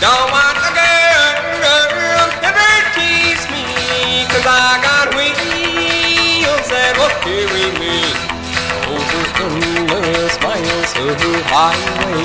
Don't 0.00 0.28
want 0.32 0.56
a 0.56 0.70
girl 0.72 1.28
to 1.62 2.48
ever 2.48 2.72
tease 2.96 3.44
me, 3.52 4.24
cause 4.32 4.46
I 4.46 4.80
got 4.80 5.14
wheels 5.14 6.68
that 6.72 6.96
will 6.96 7.12
carry 7.20 7.68
me 7.78 8.00
over 8.88 9.22
endless 9.44 10.36
miles 10.40 10.92
of 10.96 11.20
highway. 11.52 12.24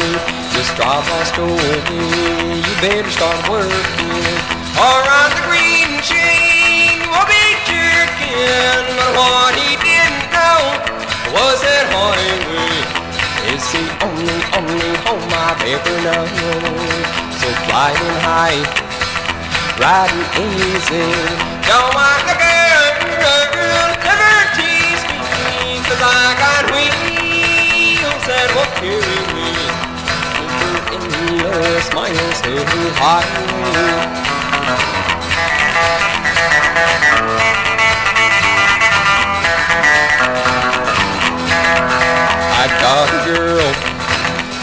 Just 0.55 0.75
drive 0.75 1.07
lost 1.09 1.37
away, 1.37 1.83
you 2.63 2.73
better 2.81 3.11
start 3.11 3.37
working. 3.49 4.47
Or 4.77 5.01
on 5.03 5.29
the 5.35 5.41
green 5.49 5.76
I've 15.47 15.63
ever 15.63 15.95
known. 16.03 16.27
So 17.39 17.47
flying 17.71 18.19
high, 18.27 18.59
riding 19.79 20.27
easy. 20.43 21.07
Don't 21.63 21.87
want 21.95 22.21
the 22.27 22.35
girl, 22.35 22.83
girl, 23.55 23.87
never 24.03 24.35
tease 24.59 25.03
me, 25.07 25.79
cause 25.87 26.03
I 26.03 26.35
got 26.43 26.67
wheels 26.75 28.23
that 28.27 28.47
will 28.59 28.71
carry 28.75 29.19
me 29.39 29.55
over 30.67 30.83
endless 30.99 31.87
miles 31.95 32.39
of 32.43 32.67
highway. 32.99 34.06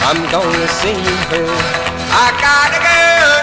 I'm 0.05 0.21
gonna 0.29 0.67
see 0.67 1.01
her. 1.33 1.49
I 2.13 2.29
got 2.37 2.69
a 2.69 2.81
girl, 2.85 3.41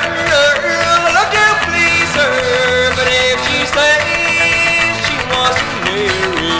love 1.10 1.30
to 1.34 1.46
please 1.66 2.14
her, 2.14 2.94
but 2.94 3.02
if 3.10 3.34
she 3.50 3.66
says 3.66 4.94
she 5.02 5.18
wants 5.26 5.58
to 5.58 5.74
marry, 5.90 6.54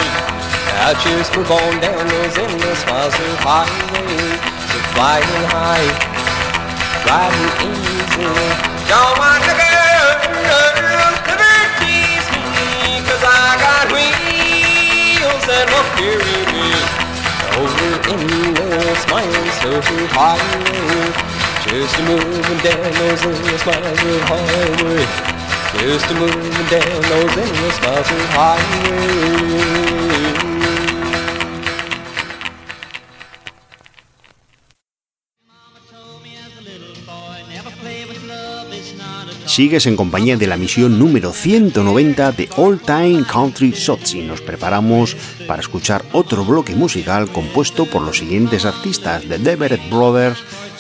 I 0.83 0.99
just 0.99 1.31
move 1.39 1.47
on 1.55 1.79
down 1.79 2.03
those 2.03 2.35
endless 2.35 2.83
miles 2.91 3.15
of 3.15 3.47
highway. 3.47 4.43
So 4.75 4.79
flying 4.91 5.47
high, 5.55 5.87
riding 7.07 7.55
easy. 7.71 8.27
Don't 8.91 9.15
want 9.23 9.47
a 9.47 9.55
girl, 9.55 10.19
never 11.31 11.55
tease 11.79 12.27
me, 12.35 13.07
cause 13.07 13.23
I 13.23 13.55
got 13.55 13.87
wheels 13.95 15.47
that 15.47 15.71
will 15.71 15.87
carry 15.95 16.43
me 16.51 17.02
over 17.63 17.95
endless 18.11 19.03
miles 19.09 19.59
of 19.71 19.85
highway. 20.11 21.13
Just 21.63 21.99
a 21.99 22.03
moving 22.03 22.61
down 22.67 22.91
those 22.99 23.23
endless 23.23 23.65
miles 23.67 24.03
of 24.03 24.23
highway. 24.31 25.07
Just 25.79 26.11
a 26.11 26.15
moving 26.15 26.67
down 26.71 27.03
those 27.11 27.35
endless 27.39 27.79
miles 27.83 28.11
of 28.11 28.23
highway. 28.35 29.63
Sigues 39.53 39.85
en 39.85 39.97
compañía 39.97 40.39
de 40.39 40.47
la 40.47 40.57
misión 40.57 40.99
número 40.99 41.31
190 41.31 42.33
de 42.33 42.49
All 42.57 42.81
Time 42.81 43.23
Country 43.31 43.73
Shots 43.73 44.15
y 44.15 44.23
nos 44.23 44.41
preparamos 44.41 45.15
para 45.47 45.61
escuchar 45.61 46.03
otro 46.13 46.43
bloque 46.43 46.75
musical 46.75 47.31
compuesto 47.31 47.85
por 47.85 48.01
los 48.01 48.17
siguientes 48.17 48.65
artistas: 48.65 49.25
The 49.29 49.37
Deverett 49.37 49.91
Brothers, 49.91 50.39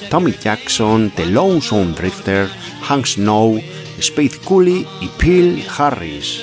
Tommy 0.09 0.33
Jackson, 0.33 1.12
The 1.14 1.27
Lonesome 1.27 1.93
Drifter, 1.93 2.49
Hank 2.81 3.05
Snow, 3.05 3.61
Spade 4.01 4.39
Cooley 4.43 4.87
y 5.03 5.09
Phil 5.18 5.62
Harris. 5.77 6.41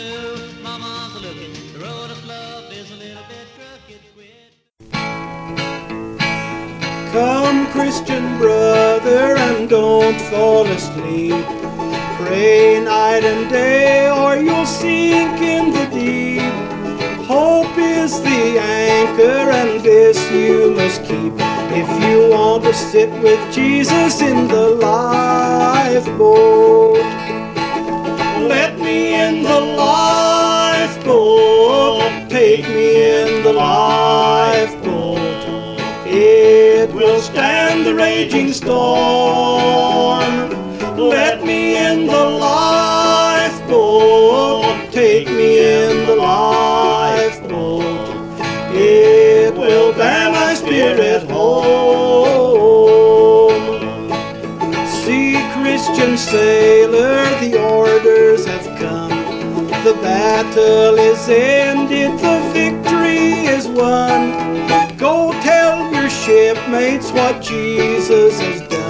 Pray 12.19 12.81
night 12.83 13.23
and 13.23 13.49
day, 13.49 14.09
or 14.11 14.35
you'll 14.35 14.65
sink 14.65 15.39
in 15.41 15.71
the 15.71 15.85
deep. 15.93 16.41
Hope 17.25 17.77
is 17.77 18.19
the 18.21 18.59
anchor, 18.59 19.49
and 19.59 19.81
this 19.81 20.17
you 20.31 20.71
must 20.75 21.01
keep. 21.03 21.33
If 21.71 21.87
you 22.03 22.29
want 22.35 22.63
to 22.63 22.73
sit 22.73 23.09
with 23.23 23.39
Jesus 23.53 24.21
in 24.21 24.47
the 24.49 24.69
lifeboat, 24.87 26.97
let 28.53 28.77
me 28.79 29.13
in 29.13 29.43
the 29.43 29.59
lifeboat. 29.77 30.99
Take 32.29 32.67
me 32.67 32.87
in 33.21 33.43
the 33.43 33.53
lifeboat. 33.53 35.19
It 36.05 36.93
will 36.93 37.21
stand 37.21 37.85
the 37.85 37.95
raging 37.95 38.51
storm. 38.51 40.49
Let 40.97 41.28
in 41.99 42.07
the 42.07 42.25
lifeboat. 42.47 43.83
Take 44.91 45.27
me 45.27 45.59
in 45.59 46.05
the 46.07 46.15
lifeboat. 46.15 47.83
It 48.73 49.53
will 49.53 49.93
bear 49.93 50.31
my 50.31 50.53
spirit 50.53 51.29
home. 51.29 51.59
See, 55.01 55.35
Christian 55.53 56.17
sailor, 56.17 57.25
the 57.39 57.59
orders 57.59 58.45
have 58.45 58.65
come. 58.79 59.09
The 59.83 59.93
battle 60.01 60.97
is 60.97 61.27
ended, 61.29 62.11
the 62.19 62.39
victory 62.53 63.47
is 63.55 63.67
won. 63.67 64.33
Go 64.97 65.33
tell 65.41 65.91
your 65.93 66.09
shipmates 66.09 67.11
what 67.11 67.41
Jesus 67.41 68.39
has 68.39 68.61
done. 68.69 68.88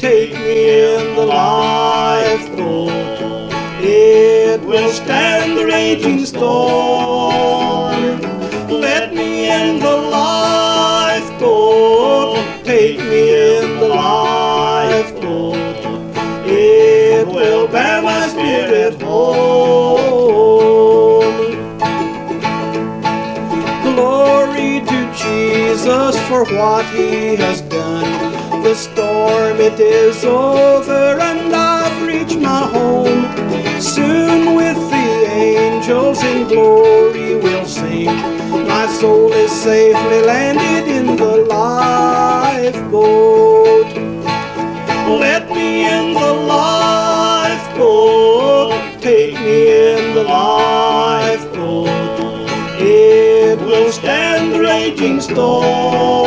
Take 0.00 0.32
me 0.34 0.58
in 0.96 1.16
the 1.16 1.26
lifeboat. 1.26 2.92
It 3.80 4.60
will 4.62 4.90
stand 4.92 5.58
the 5.58 5.66
raging 5.66 6.24
storm. 6.26 6.93
What 26.52 26.84
he 26.86 27.36
has 27.36 27.60
done. 27.62 28.62
The 28.62 28.74
storm 28.74 29.60
it 29.60 29.78
is 29.80 30.24
over 30.24 31.18
and 31.20 31.54
I've 31.54 32.06
reached 32.06 32.38
my 32.38 32.66
home. 32.66 33.24
Soon 33.80 34.54
with 34.54 34.76
the 34.90 35.26
angels 35.30 36.22
in 36.22 36.46
glory 36.48 37.36
we'll 37.36 37.66
sing. 37.66 38.16
My 38.66 38.86
soul 39.00 39.32
is 39.32 39.50
safely 39.50 40.22
landed 40.22 40.88
in 40.88 41.16
the 41.16 41.36
lifeboat. 41.48 42.84
Let 45.20 45.50
me 45.50 45.86
in 45.86 46.14
the 46.14 46.32
lifeboat. 46.48 47.82
Take 49.00 49.34
me 49.34 49.92
in 49.92 50.14
the 50.14 50.24
lifeboat. 50.24 51.88
It 52.80 53.58
will 53.60 53.92
stand 53.92 54.54
the 54.54 54.60
raging 54.60 55.20
storm. 55.20 56.23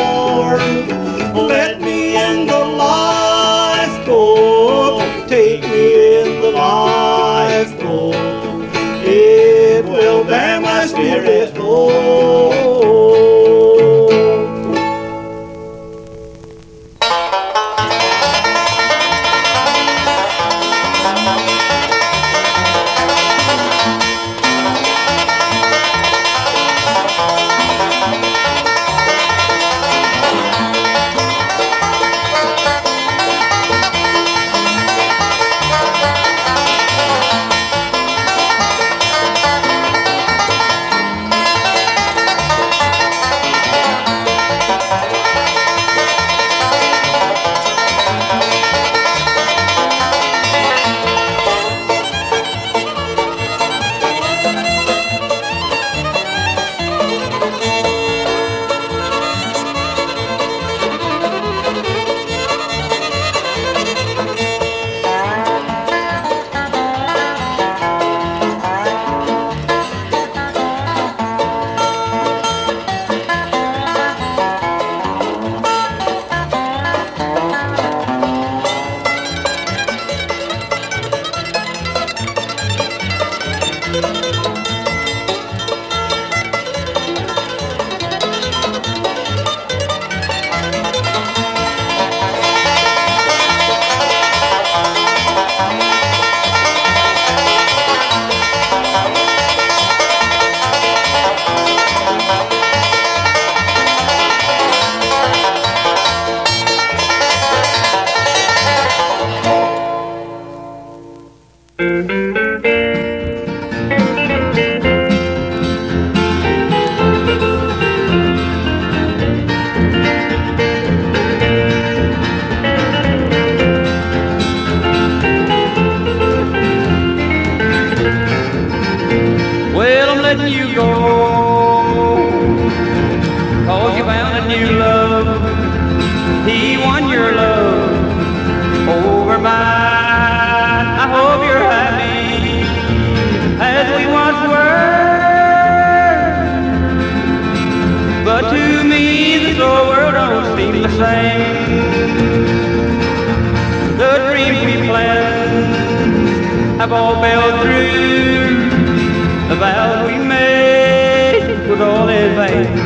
In. 162.58 162.78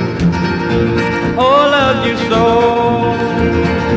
Oh, 1.39 1.68
loved 1.77 2.07
you 2.07 2.16
so, 2.31 2.45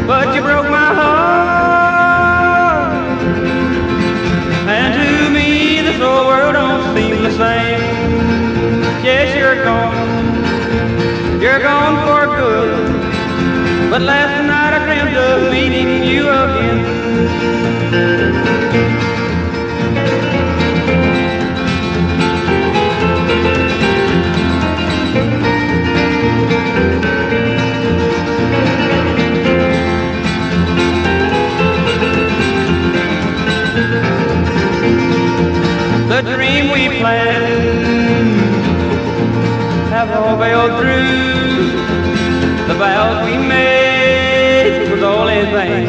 but 0.08 0.34
you 0.36 0.42
broke 0.42 0.70
my 0.70 0.90
heart. 1.00 2.94
And 4.76 4.92
to 5.00 5.30
me, 5.38 5.82
this 5.82 6.00
whole 6.00 6.28
world 6.28 6.54
don't 6.54 6.84
seem 6.96 7.24
the 7.24 7.32
same. 7.32 7.82
Yes, 9.04 9.36
you're 9.38 9.64
gone, 9.64 11.42
you're 11.42 11.60
gone 11.60 11.96
for 12.06 12.26
good. 12.36 12.72
But 13.92 14.02
last 14.02 14.36
night 14.48 14.74
I 14.78 14.80
dreamt 14.86 15.16
of 15.18 15.52
meeting 15.52 16.04
you 16.04 16.24
again. 16.30 16.96
go 40.68 40.80
through. 40.80 41.70
The 42.68 42.76
vows 42.76 43.24
we 43.26 43.38
made 43.38 44.90
was 44.92 45.04
all 45.04 45.28
in 45.28 45.46
vain. 45.54 45.88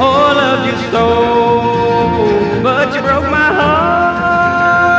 Oh, 0.00 0.30
I 0.30 0.32
loved 0.42 0.64
you 0.70 0.76
so, 0.94 1.06
but 2.62 2.94
you 2.94 3.00
broke 3.00 3.28
my 3.30 3.50
heart. 3.60 4.98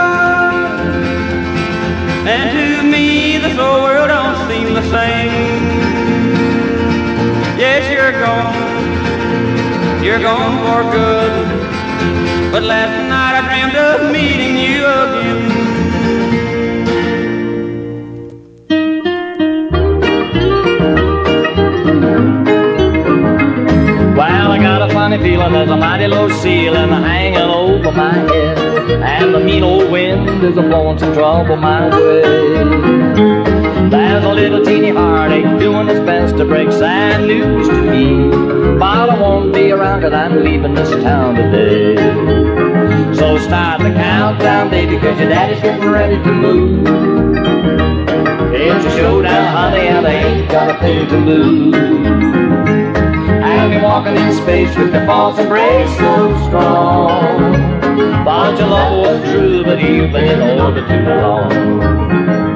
And 2.31 2.43
to 2.55 2.67
me, 2.93 3.37
this 3.39 3.55
whole 3.57 3.81
world 3.83 4.07
don't 4.07 4.37
seem 4.49 4.73
the 4.73 4.85
same. 4.97 5.63
Yes, 7.63 7.81
you're 7.93 8.15
gone. 8.25 8.55
You're 10.03 10.23
gone 10.29 10.55
for 10.63 10.81
good. 10.97 11.47
But 12.53 12.63
last 12.63 12.95
night 13.13 13.33
I 13.39 13.41
dreamed 13.49 13.75
of 13.75 14.11
meeting 14.11 14.55
you. 14.57 14.82
There's 25.63 25.75
a 25.75 25.77
mighty 25.77 26.07
low 26.07 26.27
ceiling 26.27 26.89
hanging 26.89 27.37
over 27.39 27.89
my 27.93 28.13
head. 28.13 28.59
And 29.01 29.33
the 29.33 29.39
mean 29.39 29.63
old 29.63 29.89
wind 29.89 30.43
is 30.43 30.57
a 30.57 30.61
blowing 30.61 30.99
some 30.99 31.13
trouble 31.13 31.55
my 31.55 31.87
way. 31.87 32.21
There's 33.89 34.25
a 34.25 34.33
little 34.33 34.65
teeny 34.65 34.89
heartache 34.89 35.57
doing 35.59 35.87
its 35.87 36.01
best 36.01 36.35
to 36.35 36.43
break 36.43 36.69
sad 36.69 37.25
news 37.25 37.69
to 37.69 37.81
me. 37.81 38.29
But 38.77 39.09
I 39.09 39.17
won't 39.21 39.53
be 39.53 39.71
around 39.71 40.01
cause 40.01 40.11
I'm 40.11 40.43
leaving 40.43 40.73
this 40.73 40.89
town 41.01 41.35
today. 41.35 41.95
So 43.15 43.37
start 43.37 43.83
the 43.83 43.91
countdown, 43.91 44.69
baby, 44.69 44.97
cause 44.97 45.17
your 45.17 45.29
daddy's 45.29 45.61
getting 45.61 45.89
ready 45.89 46.21
to 46.21 46.31
move. 46.33 46.87
It's 48.53 48.85
a 48.85 48.91
showdown, 48.97 49.47
honey, 49.55 49.87
and 49.87 50.05
I 50.05 50.11
ain't 50.11 50.51
got 50.51 50.75
a 50.75 50.79
thing 50.81 51.07
to 51.07 51.17
lose. 51.17 51.92
Walking 53.93 54.15
in 54.15 54.33
space 54.33 54.75
with 54.75 54.91
the 54.91 55.05
false 55.05 55.37
embrace 55.37 55.87
so 55.99 56.47
strong. 56.47 57.61
Thought 58.25 58.57
your 58.57 58.67
love 58.67 59.21
was 59.21 59.31
true, 59.31 59.63
but 59.63 59.79
you've 59.79 60.11
been 60.11 60.41
in 60.41 60.59
orbit 60.59 60.87
too 60.87 61.03
long. 61.03 62.52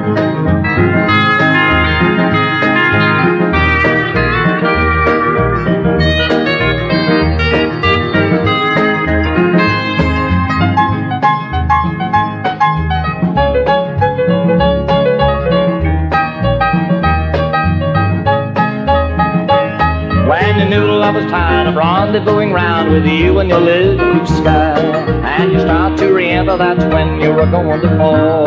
I 21.68 21.70
was 21.70 21.76
tired 21.76 22.16
of 22.16 22.24
rendezvousing 22.24 22.54
round 22.54 22.90
with 22.92 23.04
you 23.04 23.40
in 23.40 23.50
your 23.50 23.60
little 23.60 23.98
blue 23.98 24.26
sky, 24.26 24.80
and 24.80 25.52
you 25.52 25.60
start 25.60 25.98
to 25.98 26.10
re-enter, 26.14 26.56
that's 26.56 26.82
when 26.86 27.20
you 27.20 27.30
were 27.30 27.44
going 27.44 27.82
to 27.82 27.88
fall. 27.98 28.46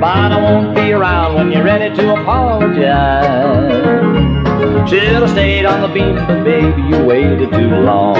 But 0.00 0.32
I 0.32 0.42
won't 0.42 0.74
be 0.74 0.90
around 0.92 1.36
when 1.36 1.52
you're 1.52 1.62
ready 1.62 1.94
to 1.94 2.20
apologize. 2.20 3.70
Should've 4.90 5.30
stayed 5.30 5.64
on 5.64 5.82
the 5.82 5.88
beam, 5.94 6.16
but 6.16 6.42
baby, 6.42 6.82
you 6.82 7.04
waited 7.04 7.52
too 7.52 7.70
long. 7.70 8.16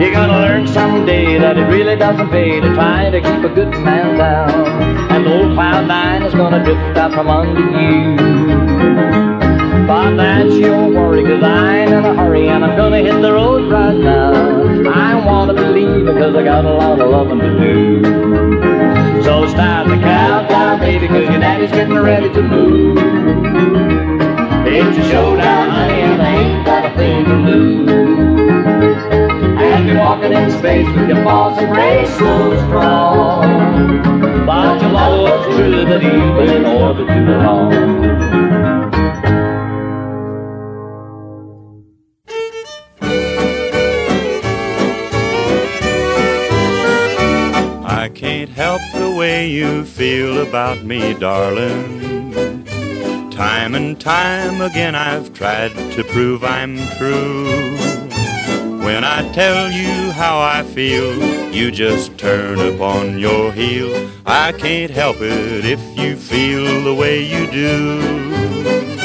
You're 0.00 0.12
gonna 0.12 0.40
learn 0.40 0.66
someday 0.66 1.38
that 1.38 1.56
it 1.56 1.66
really 1.66 1.94
doesn't 1.94 2.30
pay 2.30 2.58
to 2.58 2.74
try 2.74 3.10
to 3.10 3.20
keep 3.20 3.44
a 3.44 3.54
good 3.54 3.70
man 3.70 4.18
down. 4.18 4.50
And 5.12 5.28
old 5.28 5.54
Cloud 5.54 5.86
Nine 5.86 6.24
is 6.24 6.34
gonna 6.34 6.64
drift 6.64 6.98
out 6.98 7.12
from 7.12 7.28
under 7.28 7.60
you. 7.60 9.29
But 9.90 10.14
that's 10.14 10.54
your 10.54 10.88
worry, 10.88 11.24
cause 11.24 11.42
I 11.42 11.78
ain't 11.78 11.90
in 11.90 12.04
a 12.04 12.14
hurry 12.14 12.46
and 12.46 12.64
I'm 12.64 12.76
gonna 12.76 12.98
hit 12.98 13.20
the 13.20 13.32
road 13.32 13.72
right 13.72 13.96
now. 13.96 14.30
I 14.88 15.26
wanna 15.26 15.52
believe 15.52 16.06
because 16.06 16.36
I 16.36 16.44
got 16.44 16.64
a 16.64 16.72
lot 16.72 17.00
of 17.00 17.10
loving 17.10 17.40
to 17.40 17.58
do. 17.58 18.04
So 19.24 19.48
start 19.48 19.88
the 19.88 19.96
countdown, 19.96 20.78
baby, 20.78 21.08
cause 21.08 21.28
your 21.28 21.40
daddy's 21.40 21.72
getting 21.72 21.98
ready 21.98 22.32
to 22.32 22.40
move. 22.40 22.98
It's 24.64 24.96
a 24.96 25.10
showdown, 25.10 25.70
honey, 25.70 26.02
and 26.02 26.22
I 26.22 26.36
ain't 26.36 26.64
got 26.64 26.92
a 26.92 26.96
thing 26.96 27.24
to 27.24 27.34
lose. 27.34 27.90
And 29.60 29.88
you're 29.88 29.98
walking 29.98 30.32
in 30.32 30.52
space 30.52 30.86
with 30.86 31.08
your 31.08 31.24
false 31.24 31.58
embrace 31.58 32.16
so 32.16 32.56
strong. 32.68 34.46
But 34.46 34.78
true, 34.78 35.84
but 35.84 36.00
you've 36.00 36.36
been 36.36 36.58
in 36.58 36.64
orbit 36.64 37.08
too 37.08 37.24
long. 37.24 38.19
You 49.60 49.84
feel 49.84 50.40
about 50.40 50.82
me, 50.84 51.12
darling. 51.12 52.64
Time 53.30 53.74
and 53.74 54.00
time 54.00 54.62
again 54.62 54.94
I've 54.94 55.34
tried 55.34 55.74
to 55.96 56.02
prove 56.02 56.42
I'm 56.42 56.78
true. 56.96 57.44
When 58.86 59.04
I 59.04 59.30
tell 59.34 59.70
you 59.70 60.12
how 60.12 60.38
I 60.40 60.62
feel, 60.62 61.12
you 61.52 61.70
just 61.70 62.16
turn 62.16 62.58
upon 62.72 63.18
your 63.18 63.52
heel. 63.52 64.10
I 64.24 64.52
can't 64.52 64.90
help 64.90 65.18
it 65.20 65.66
if 65.66 65.82
you 65.94 66.16
feel 66.16 66.82
the 66.82 66.94
way 66.94 67.22
you 67.22 67.50
do. 67.50 68.99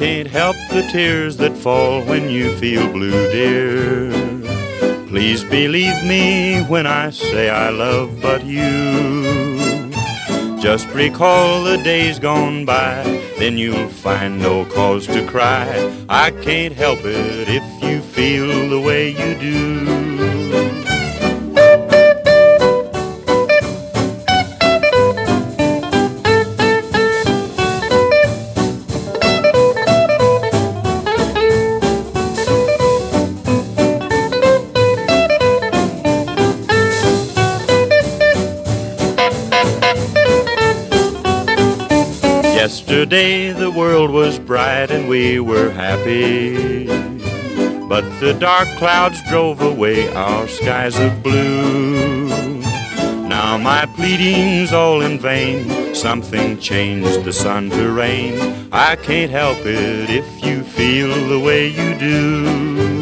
Can't 0.00 0.28
help 0.28 0.56
the 0.70 0.80
tears 0.90 1.36
that 1.36 1.54
fall 1.54 2.02
when 2.04 2.30
you 2.30 2.56
feel 2.56 2.90
blue, 2.90 3.30
dear. 3.30 4.10
Please 5.08 5.44
believe 5.44 6.02
me 6.04 6.62
when 6.62 6.86
I 6.86 7.10
say 7.10 7.50
I 7.50 7.68
love 7.68 8.18
but 8.22 8.42
you. 8.42 9.90
Just 10.58 10.88
recall 10.94 11.64
the 11.64 11.76
days 11.84 12.18
gone 12.18 12.64
by, 12.64 13.02
then 13.38 13.58
you'll 13.58 13.90
find 13.90 14.38
no 14.38 14.64
cause 14.64 15.06
to 15.06 15.22
cry. 15.26 15.68
I 16.08 16.30
can't 16.30 16.72
help 16.72 17.00
it 17.00 17.48
if 17.50 17.84
you 17.84 18.00
feel 18.00 18.70
the 18.70 18.80
way 18.80 19.10
you 19.10 19.34
do. 19.38 19.89
Yesterday 43.10 43.50
the 43.50 43.72
world 43.72 44.12
was 44.12 44.38
bright 44.38 44.92
and 44.92 45.08
we 45.08 45.40
were 45.40 45.70
happy. 45.70 46.86
But 47.88 48.04
the 48.20 48.34
dark 48.34 48.68
clouds 48.78 49.20
drove 49.28 49.60
away 49.60 50.08
our 50.14 50.46
skies 50.46 50.96
of 50.96 51.20
blue. 51.20 52.28
Now 53.26 53.58
my 53.58 53.86
pleading's 53.96 54.72
all 54.72 55.00
in 55.00 55.18
vain. 55.18 55.92
Something 55.92 56.60
changed 56.60 57.24
the 57.24 57.32
sun 57.32 57.70
to 57.70 57.90
rain. 57.90 58.68
I 58.70 58.94
can't 58.94 59.32
help 59.32 59.58
it 59.66 60.08
if 60.08 60.44
you 60.44 60.62
feel 60.62 61.08
the 61.26 61.40
way 61.40 61.66
you 61.66 61.98
do. 61.98 62.99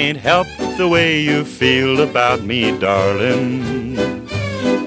Can't 0.00 0.16
help 0.16 0.46
the 0.78 0.88
way 0.88 1.20
you 1.20 1.44
feel 1.44 2.00
about 2.00 2.40
me, 2.42 2.78
darling. 2.78 4.26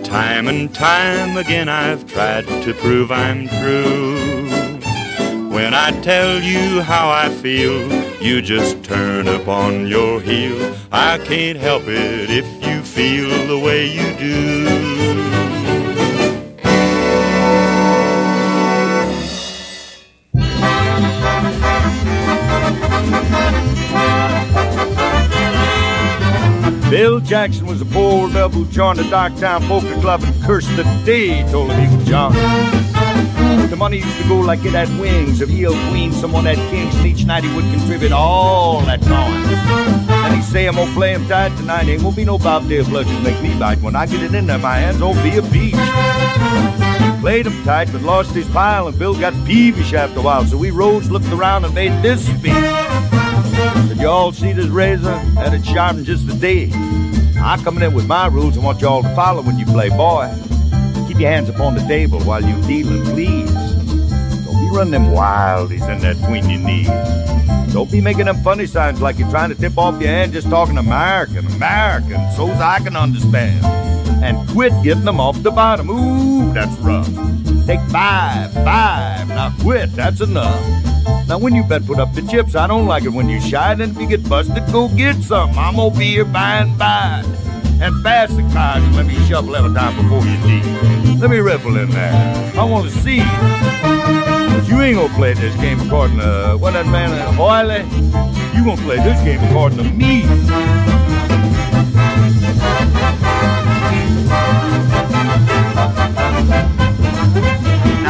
Time 0.02 0.48
and 0.48 0.74
time 0.74 1.38
again 1.38 1.70
I've 1.70 2.08
tried 2.08 2.48
to 2.64 2.74
prove 2.74 3.12
I'm 3.12 3.48
true. 3.48 4.18
When 5.56 5.76
I 5.76 5.92
tell 6.02 6.42
you 6.42 6.82
how 6.82 7.12
I 7.12 7.30
feel, 7.30 7.78
you 8.24 8.42
just 8.42 8.84
turn 8.84 9.28
upon 9.28 9.86
your 9.86 10.20
heel. 10.20 10.76
I 10.92 11.20
can't 11.20 11.60
help 11.60 11.84
it 11.86 12.32
if 12.32 12.48
you 12.68 12.82
feel 12.82 13.30
the 13.46 13.60
way 13.60 13.86
you 13.86 14.08
do. 14.18 15.23
Jackson 26.94 27.66
was 27.66 27.82
a 27.82 27.86
poor 27.86 28.30
devil 28.30 28.64
who 28.64 28.72
joined 28.72 29.00
the 29.00 29.04
Darktown 29.04 29.68
Poker 29.68 30.00
Club 30.00 30.22
and 30.24 30.44
cursed 30.44 30.70
the 30.76 30.84
day, 31.04 31.42
told 31.50 31.72
him 31.72 31.90
he 31.90 31.98
was 31.98 32.08
John. 32.08 32.34
The 33.72 33.76
money 33.76 33.98
used 33.98 34.22
to 34.22 34.28
go 34.28 34.40
like 34.40 34.64
it 34.64 34.74
had 34.74 34.88
wings. 35.00 35.42
If 35.42 35.50
he 35.50 35.64
held 35.64 35.76
queen, 35.90 36.12
someone 36.12 36.46
had 36.46 36.58
kings, 36.70 36.96
and 36.96 37.08
each 37.08 37.26
night 37.26 37.46
he 37.46 37.56
would 37.56 37.66
contribute 37.74 38.12
all 38.12 38.82
that 38.82 39.02
coin. 39.02 39.42
Then 40.08 40.36
he 40.36 40.44
say, 40.44 40.68
I'm 40.68 40.76
gonna 40.76 40.94
play 40.94 41.14
him 41.14 41.28
tight 41.28 41.58
tonight. 41.58 41.88
Ain't 41.88 42.04
gonna 42.04 42.16
be 42.16 42.26
no 42.26 42.38
Bob 42.38 42.62
bobtail 42.62 42.86
bludgeon 42.86 43.24
make 43.24 43.42
me 43.42 43.58
bite. 43.58 43.82
When 43.82 43.96
I 43.96 44.06
get 44.06 44.22
it 44.22 44.36
in 44.36 44.46
there, 44.46 44.60
my 44.60 44.76
hands 44.76 45.02
won't 45.02 45.18
be 45.24 45.36
a 45.36 45.42
beach. 45.42 45.74
Played 47.22 47.48
him 47.48 47.64
tight, 47.64 47.92
but 47.92 48.04
lost 48.04 48.36
his 48.36 48.48
pile, 48.50 48.88
and 48.88 49.00
Bill 49.00 49.20
got 49.20 49.34
peevish 49.48 49.94
after 49.94 50.20
a 50.20 50.22
while. 50.22 50.46
So 50.46 50.58
we 50.58 50.70
rose, 50.70 51.10
looked 51.10 51.32
around, 51.32 51.66
and 51.66 51.74
made 51.74 52.04
this 52.04 52.24
speech. 52.24 52.83
Did 53.88 54.00
you 54.00 54.08
all 54.08 54.32
see 54.32 54.54
this 54.54 54.68
razor? 54.68 55.16
Had 55.36 55.54
it 55.54 55.66
sharpened 55.66 56.06
just 56.06 56.28
a 56.30 56.36
day. 56.38 56.72
I'm 57.38 57.64
coming 57.64 57.84
in 57.84 57.94
with 57.94 58.08
my 58.08 58.28
rules 58.28 58.56
and 58.56 58.66
want 58.66 58.82
you 58.82 58.88
all 58.88 59.04
to 59.04 59.16
follow 59.16 59.42
when 59.42 59.60
you 59.60 59.66
play, 59.66 59.90
boy. 59.90 60.34
Keep 61.08 61.20
your 61.20 61.30
hands 61.30 61.50
upon 61.50 61.76
the 61.76 61.86
table 61.88 62.20
while 62.22 62.42
you 62.42 62.60
dealing, 62.64 63.04
please. 63.04 63.52
Don't 63.52 64.60
be 64.62 64.76
running 64.76 64.92
them 64.92 65.06
wildies 65.08 65.88
in 65.90 66.00
there 66.00 66.16
between 66.16 66.50
your 66.50 66.60
knees. 66.60 66.88
Don't 67.74 67.92
be 67.92 68.02
making 68.02 68.26
them 68.26 68.42
funny 68.44 68.66
signs 68.66 69.02
like 69.02 69.18
you're 69.18 69.30
trying 69.30 69.50
to 69.50 69.56
tip 69.56 69.78
off 69.78 70.00
your 70.00 70.10
hand 70.10 70.32
just 70.32 70.50
talking 70.50 70.78
American, 70.78 71.46
American, 71.48 72.32
so's 72.32 72.60
I 72.60 72.80
can 72.80 72.96
understand. 72.96 73.66
And 74.24 74.48
quit 74.50 74.72
getting 74.84 75.06
them 75.06 75.20
off 75.20 75.42
the 75.44 75.52
bottom. 75.52 75.90
Ooh, 75.90 76.54
that's 76.54 76.76
rough. 76.78 77.08
Take 77.66 77.82
five, 77.90 78.54
five. 78.54 79.28
Now 79.28 79.54
quit, 79.60 79.92
that's 79.94 80.22
enough. 80.22 80.93
Now 81.28 81.38
when 81.38 81.56
you 81.56 81.64
bet 81.64 81.86
put 81.86 82.00
up 82.00 82.14
the 82.14 82.22
chips, 82.22 82.56
I 82.56 82.68
don't 82.68 82.86
like 82.86 83.04
it 83.04 83.10
when 83.10 83.30
you 83.30 83.40
shy. 83.40 83.76
Then 83.76 83.92
if 83.92 83.98
you 83.98 84.08
get 84.08 84.28
busted, 84.28 84.66
go 84.72 84.88
get 84.90 85.16
some. 85.24 85.58
I'm 85.58 85.76
gonna 85.76 85.98
be 85.98 86.06
here 86.06 86.26
by 86.26 86.58
and 86.58 86.78
by. 86.78 87.24
And 87.82 88.04
pass 88.04 88.30
the 88.34 88.44
cards 88.54 88.86
and 88.86 88.96
let 88.96 89.06
me 89.06 89.16
shuffle 89.28 89.56
every 89.56 89.74
time 89.74 89.96
before 89.96 90.24
you 90.26 90.38
leave. 90.46 91.20
Let 91.20 91.30
me 91.30 91.38
riffle 91.38 91.78
in 91.78 91.90
there. 91.90 92.14
I 92.58 92.64
want 92.64 92.90
to 92.90 92.98
see. 93.00 93.20
But 93.20 94.68
you 94.68 94.82
ain't 94.82 94.98
gonna 94.98 95.14
play 95.16 95.34
this 95.34 95.56
game 95.56 95.80
according 95.80 96.20
to 96.20 96.58
what 96.60 96.74
that 96.74 96.86
man 96.86 97.10
Hoyle. 97.34 97.84
You 98.56 98.66
gonna 98.66 98.82
play 98.82 98.98
this 98.98 99.22
game 99.24 99.42
according 99.50 99.78
to 99.80 99.84
me. 99.86 100.83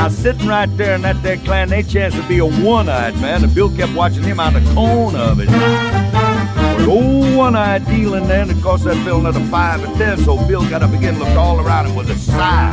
Now 0.04 0.10
sitting 0.10 0.50
right 0.50 0.66
there 0.76 0.96
in 0.96 1.02
that 1.04 1.24
there 1.24 1.38
clan, 1.38 1.70
they 1.70 1.82
chance 1.82 2.14
to 2.14 2.28
be 2.28 2.40
a 2.40 2.46
one-eyed 2.46 3.16
man, 3.22 3.42
and 3.42 3.56
Bill 3.56 3.74
kept 3.74 3.96
watching 3.96 4.22
him 4.22 4.38
out 4.38 4.54
of 4.54 4.66
the 4.66 4.74
corner 4.74 5.18
of 5.18 5.38
his 5.38 5.48
eye. 5.50 6.76
But 6.78 6.90
old 6.90 7.38
one-eyed 7.38 7.86
dealing 7.86 8.30
and 8.30 8.52
it 8.52 8.62
cost 8.62 8.84
that 8.84 9.02
Bill 9.06 9.22
another 9.22 9.40
five 9.46 9.82
or 9.82 9.98
ten, 9.98 10.18
so 10.18 10.46
Bill 10.46 10.70
got 10.70 10.84
up 10.84 10.92
again, 10.92 11.20
looked 11.20 11.38
all 11.38 11.62
around 11.62 11.86
him 11.86 11.96
with 11.96 12.10
a 12.10 12.16
sigh. 12.16 12.70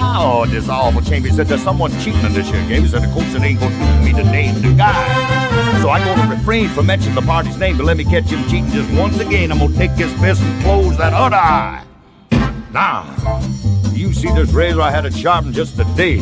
Oh, 0.00 0.46
this 0.50 0.68
awful 0.68 1.00
chamber. 1.00 1.28
He 1.28 1.34
said, 1.36 1.46
there's 1.46 1.62
someone 1.62 1.92
cheating 2.00 2.24
in 2.24 2.32
this 2.32 2.50
here 2.50 2.68
game. 2.68 2.82
He 2.82 2.88
said, 2.88 3.04
of 3.04 3.12
course 3.12 3.32
it 3.32 3.42
ain't 3.42 3.60
to 3.60 3.70
me 4.04 4.12
to 4.14 4.24
name 4.32 4.60
the 4.60 4.74
guy. 4.74 5.80
So 5.80 5.90
I'm 5.90 6.28
to 6.28 6.34
refrain 6.34 6.70
from 6.70 6.86
mentioning 6.86 7.14
the 7.14 7.22
party's 7.22 7.56
name, 7.56 7.76
but 7.76 7.86
let 7.86 7.96
me 7.96 8.02
catch 8.02 8.24
him 8.24 8.42
cheating 8.48 8.68
just 8.70 8.90
once 8.98 9.16
again. 9.20 9.52
I'm 9.52 9.60
to 9.60 9.72
take 9.78 9.92
his 9.92 10.12
fist 10.14 10.42
and 10.42 10.64
close 10.64 10.98
that 10.98 11.12
other 11.12 11.36
eye. 11.36 11.84
Now, 12.72 13.04
you 13.98 14.12
see 14.12 14.30
this 14.32 14.50
razor 14.52 14.80
I 14.80 14.90
had 14.90 15.06
it 15.06 15.14
sharpened 15.14 15.54
just 15.54 15.76
today. 15.76 16.20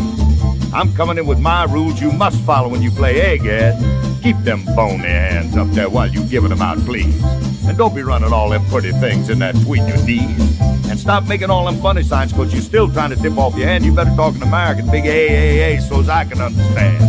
I'm 0.73 0.95
coming 0.95 1.19
in 1.19 1.27
with 1.27 1.39
my 1.39 1.65
rules 1.65 2.01
you 2.01 2.11
must 2.11 2.41
follow 2.41 2.69
when 2.69 2.81
you 2.81 2.91
play 2.91 3.21
eh, 3.21 3.37
egghead. 3.37 4.23
Keep 4.23 4.39
them 4.39 4.65
bony 4.75 5.05
hands 5.05 5.57
up 5.57 5.69
there 5.69 5.91
while 5.91 6.09
you 6.09 6.25
giving 6.25 6.49
them 6.49 6.63
out, 6.63 6.79
please. 6.79 7.23
And 7.67 7.77
don't 7.77 7.95
be 7.95 8.03
running 8.03 8.33
all 8.33 8.49
them 8.49 8.65
pretty 8.67 8.93
things 8.93 9.29
in 9.29 9.39
that 9.41 9.55
between 9.55 9.87
your 9.87 10.03
knees. 10.05 10.61
And 10.89 10.99
stop 10.99 11.29
making 11.29 11.51
all 11.51 11.67
them 11.67 11.77
funny 11.83 12.03
signs, 12.03 12.33
cause 12.33 12.53
you're 12.53 12.63
still 12.63 12.91
trying 12.91 13.11
to 13.11 13.17
tip 13.17 13.37
off 13.37 13.57
your 13.57 13.67
hand. 13.67 13.85
You 13.85 13.95
better 13.95 14.15
talk 14.17 14.35
in 14.35 14.43
American, 14.43 14.91
big 14.91 15.05
A-A-A, 15.05 15.81
so's 15.83 16.09
I 16.09 16.25
can 16.25 16.41
understand. 16.41 17.05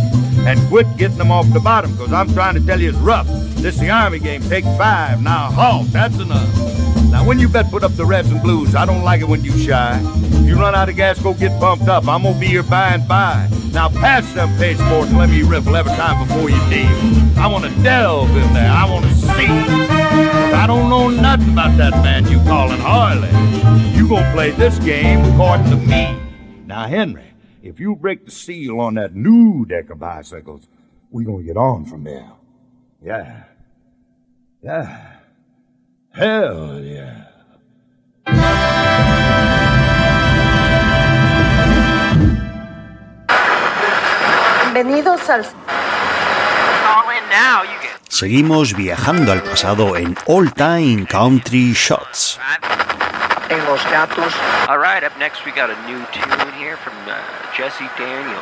And 0.46 0.60
quit 0.68 0.86
getting 0.98 1.18
them 1.18 1.30
off 1.30 1.50
the 1.52 1.60
bottom, 1.60 1.96
cause 1.96 2.12
I'm 2.12 2.32
trying 2.34 2.54
to 2.54 2.60
tell 2.64 2.80
you 2.80 2.90
it's 2.90 2.98
rough. 2.98 3.26
This 3.56 3.78
the 3.78 3.88
Army 3.90 4.18
game, 4.18 4.42
take 4.42 4.64
five. 4.64 5.22
Now 5.22 5.50
halt, 5.50 5.88
that's 5.88 6.18
enough. 6.18 6.54
Now 7.10 7.26
when 7.26 7.38
you 7.38 7.48
bet 7.48 7.70
put 7.70 7.82
up 7.82 7.94
the 7.96 8.04
reds 8.04 8.30
and 8.30 8.42
blues, 8.42 8.74
I 8.74 8.84
don't 8.84 9.02
like 9.02 9.22
it 9.22 9.28
when 9.28 9.42
you 9.42 9.56
shy. 9.56 9.98
You 10.48 10.56
run 10.56 10.74
out 10.74 10.88
of 10.88 10.96
gas, 10.96 11.18
go 11.22 11.34
get 11.34 11.60
bumped 11.60 11.88
up. 11.88 12.08
I'm 12.08 12.22
gonna 12.22 12.40
be 12.40 12.46
here 12.46 12.62
by 12.62 12.94
and 12.94 13.06
by. 13.06 13.50
Now 13.70 13.90
pass 13.90 14.32
them 14.32 14.48
pasteboards 14.56 15.08
and 15.08 15.18
let 15.18 15.28
me 15.28 15.42
riffle 15.42 15.76
every 15.76 15.92
time 15.92 16.26
before 16.26 16.48
you 16.48 16.56
deal. 16.70 16.88
I 17.38 17.46
wanna 17.52 17.68
delve 17.82 18.30
in 18.30 18.54
there, 18.54 18.72
I 18.72 18.90
wanna 18.90 19.14
see. 19.14 19.46
I 19.46 20.66
don't 20.66 20.88
know 20.88 21.10
nothing 21.10 21.52
about 21.52 21.76
that 21.76 21.92
man 22.02 22.26
you 22.28 22.38
calling 22.44 22.80
Harley. 22.80 23.28
You 23.94 24.08
gonna 24.08 24.32
play 24.32 24.52
this 24.52 24.78
game 24.78 25.22
according 25.34 25.68
to 25.68 25.76
me. 25.76 26.18
Now 26.64 26.86
Henry, 26.86 27.34
if 27.62 27.78
you 27.78 27.94
break 27.94 28.24
the 28.24 28.30
seal 28.30 28.80
on 28.80 28.94
that 28.94 29.14
new 29.14 29.66
deck 29.66 29.90
of 29.90 29.98
bicycles, 29.98 30.66
we 31.10 31.24
gonna 31.24 31.42
get 31.42 31.58
on 31.58 31.84
from 31.84 32.04
there. 32.04 32.32
Yeah. 33.04 33.44
Yeah. 34.62 35.12
Hell 36.14 36.80
yeah. 36.80 37.26
Bienvenidos 44.80 45.28
al... 45.28 45.44
Seguimos 48.08 48.76
viajando 48.76 49.32
al 49.32 49.42
pasado 49.42 49.96
en 49.96 50.16
All 50.28 50.52
Time 50.52 51.04
Country 51.04 51.72
Shots. 51.72 52.38
En 53.48 53.64
los 53.64 53.82
gatos. 53.90 54.32
All 54.68 54.78
right, 54.78 55.02
up 55.02 55.10
next 55.18 55.44
we 55.44 55.50
got 55.50 55.68
a 55.68 55.74
new 55.88 55.98
tune 56.12 56.52
here 56.56 56.76
from 56.76 56.94
uh, 57.08 57.16
Jesse 57.56 57.90
Daniel. 57.98 58.38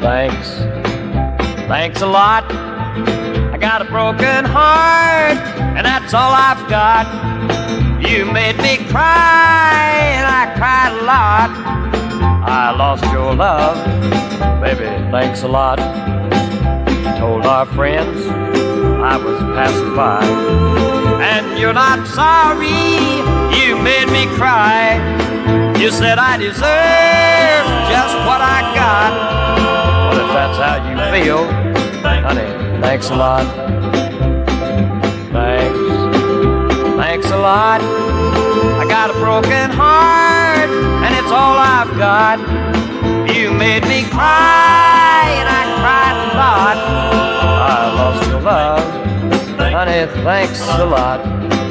Thanks. 0.00 1.68
Thanks 1.68 2.02
a 2.02 2.06
lot. 2.06 2.50
I 2.50 3.58
got 3.60 3.80
a 3.80 3.84
broken 3.84 4.44
heart, 4.44 5.38
and 5.76 5.86
that's 5.86 6.12
all 6.12 6.32
I've 6.34 6.68
got. 6.68 7.61
You 8.08 8.26
made 8.26 8.58
me 8.58 8.76
cry, 8.90 9.94
and 10.16 10.26
I 10.26 10.52
cried 10.56 10.92
a 10.92 11.04
lot. 11.04 11.50
I 12.44 12.74
lost 12.76 13.04
your 13.12 13.32
love, 13.32 13.78
baby. 14.60 14.86
Thanks 15.12 15.44
a 15.44 15.48
lot. 15.48 15.78
Told 17.18 17.46
our 17.46 17.64
friends 17.64 18.26
I 18.26 19.16
was 19.16 19.40
passing 19.54 19.94
by, 19.94 20.24
and 21.22 21.58
you're 21.58 21.72
not 21.72 22.06
sorry. 22.08 22.68
You 23.56 23.78
made 23.78 24.08
me 24.10 24.26
cry. 24.36 24.98
You 25.78 25.90
said 25.92 26.18
I 26.18 26.36
deserve 26.38 27.64
just 27.88 28.14
what 28.26 28.42
I 28.42 28.60
got. 28.74 29.12
Well, 30.10 30.26
if 30.26 30.32
that's 30.34 30.58
how 30.58 30.76
you 30.90 31.24
feel, 31.24 31.44
honey, 32.02 32.80
thanks 32.82 33.10
a 33.10 33.14
lot. 33.14 33.61
Lot. 37.42 37.80
I 37.82 38.86
got 38.88 39.10
a 39.10 39.14
broken 39.14 39.68
heart, 39.70 40.70
and 41.04 41.12
it's 41.18 41.32
all 41.32 41.58
I've 41.58 41.90
got. 41.98 42.38
You 43.34 43.50
made 43.50 43.82
me 43.88 44.04
cry, 44.10 45.26
and 45.40 45.48
I 45.50 45.62
cried 45.82 46.16
a 46.22 46.28
lot. 46.38 46.76
I 47.66 47.94
lost 47.98 48.28
your 48.30 48.40
love, 48.42 48.84
honey, 49.58 50.06
thanks 50.22 50.60
a 50.68 50.86
lot. 50.86 51.61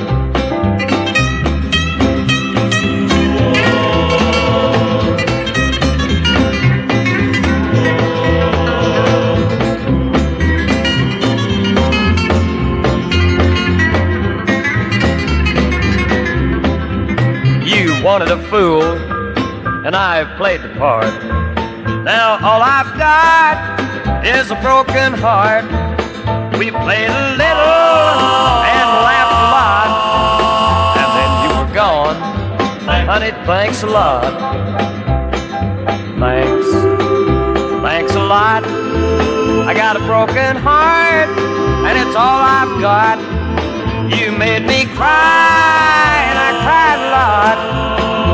Wanted 18.04 18.32
a 18.32 18.42
fool, 18.50 18.82
and 19.86 19.96
I've 19.96 20.36
played 20.36 20.62
the 20.64 20.70
part. 20.70 21.14
Now 22.04 22.40
all 22.42 22.62
I've 22.64 22.98
got 22.98 24.26
is 24.26 24.50
a 24.50 24.56
broken 24.56 25.14
heart. 25.14 25.66
We 26.58 26.72
played 26.72 27.10
a 27.10 27.24
little 27.38 28.66
and 28.74 28.88
laughed 29.06 29.38
a 29.38 29.48
lot, 29.54 29.90
and 30.98 31.10
then 31.18 31.32
you 31.44 31.50
were 31.60 31.74
gone. 31.76 32.18
Honey, 33.06 33.32
thanks 33.46 33.84
a 33.84 33.88
lot. 33.88 34.34
Thanks, 36.20 36.68
thanks 37.84 38.16
a 38.16 38.24
lot. 38.24 38.64
I 39.68 39.74
got 39.76 39.96
a 39.96 40.00
broken 40.00 40.56
heart, 40.56 41.30
and 41.86 41.98
it's 42.00 42.16
all 42.16 42.42
I've 42.42 42.82
got. 42.82 43.20
You 44.10 44.32
made 44.32 44.64
me 44.64 44.86
cry, 44.96 46.26
and 46.30 46.38
I 46.40 46.52
cried 46.64 47.00
a 47.00 47.10
lot. 47.12 47.61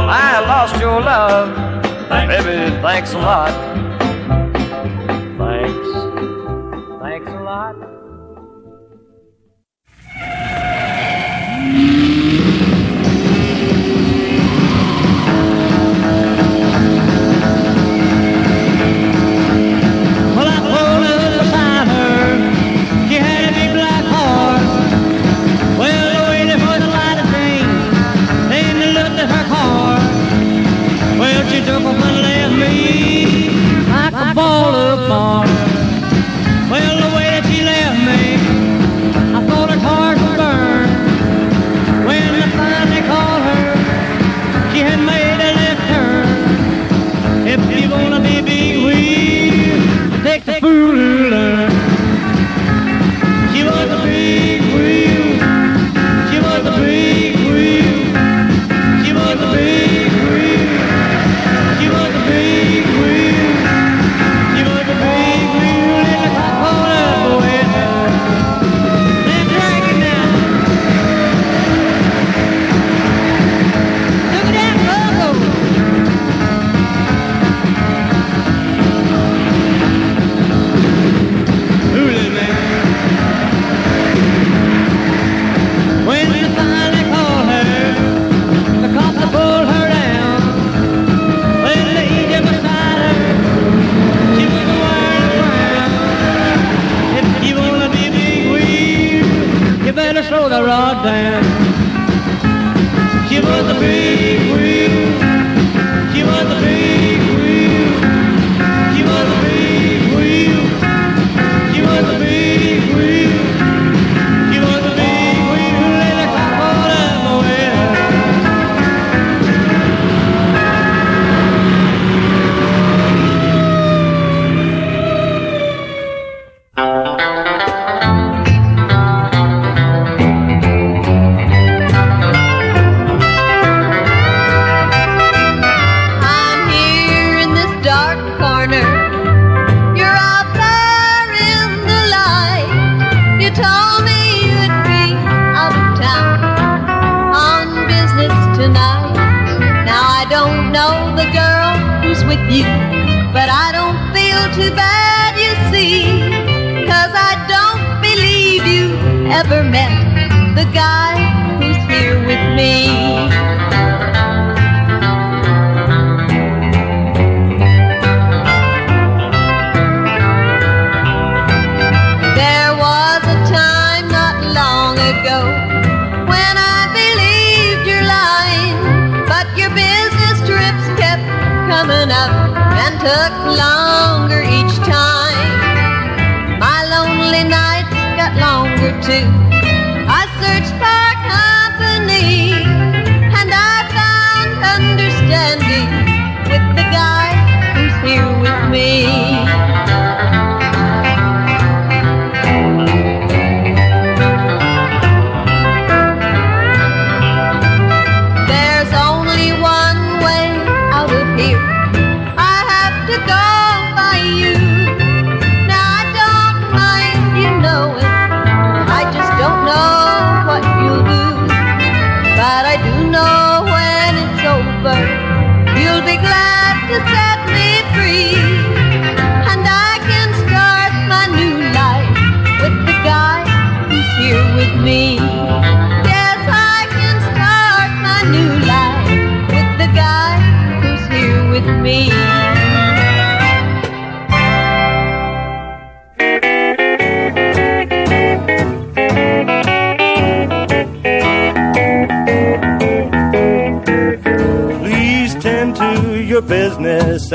I 0.10 0.40
lost 0.40 0.80
your 0.80 1.02
love, 1.02 1.54
baby. 2.08 2.72
Thanks 2.82 3.14
a 3.14 3.18
lot. 3.18 3.77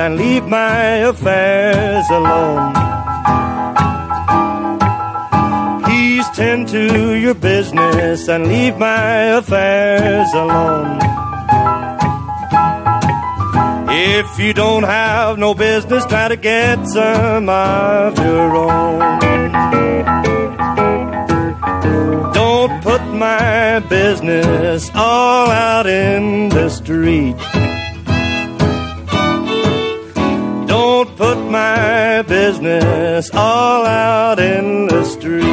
And 0.02 0.16
leave 0.16 0.48
my 0.48 0.82
affairs 1.12 2.10
alone. 2.10 2.74
Please 5.84 6.26
tend 6.30 6.66
to 6.66 7.14
your 7.14 7.34
business 7.34 8.28
and 8.28 8.48
leave 8.48 8.76
my 8.78 9.38
affairs 9.40 10.28
alone. 10.34 10.98
If 13.90 14.40
you 14.40 14.52
don't 14.52 14.82
have 14.82 15.38
no 15.38 15.54
business, 15.54 16.04
try 16.06 16.26
to 16.26 16.36
get 16.36 16.84
some 16.88 17.48
of 17.48 18.18
your 18.18 18.56
own. 18.56 18.98
Don't 22.34 22.82
put 22.82 23.02
my 23.14 23.78
business 23.88 24.90
all 24.96 25.48
out 25.48 25.86
in 25.86 26.48
the 26.48 26.68
street. 26.70 27.36
Business 32.32 33.28
all 33.34 33.84
out 33.84 34.38
in 34.38 34.86
the 34.86 35.04
street. 35.04 35.44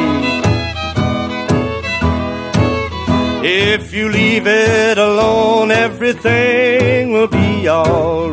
If 3.44 3.92
you 3.92 4.08
leave 4.08 4.46
it 4.46 4.96
alone, 4.96 5.70
everything 5.70 7.12
will 7.12 7.28
be 7.28 7.68
all 7.68 8.30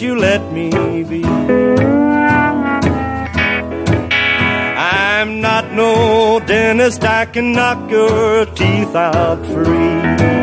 you 0.00 0.16
let 0.16 0.52
me 0.52 0.70
be? 1.04 1.24
I'm 4.76 5.40
not 5.40 5.72
no 5.72 6.40
dentist, 6.40 7.04
I 7.04 7.26
can 7.26 7.52
knock 7.52 7.90
your 7.90 8.46
teeth 8.46 8.94
out 8.94 9.44
free. 9.46 10.39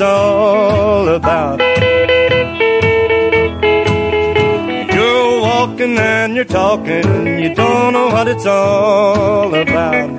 It's 0.00 0.06
all 0.06 1.08
about. 1.08 1.60
You're 4.94 5.40
walking 5.42 5.98
and 5.98 6.34
you're 6.34 6.46
talking, 6.46 7.42
you 7.42 7.54
don't 7.54 7.92
know 7.92 8.06
what 8.06 8.26
it's 8.26 8.46
all 8.46 9.54
about. 9.54 10.18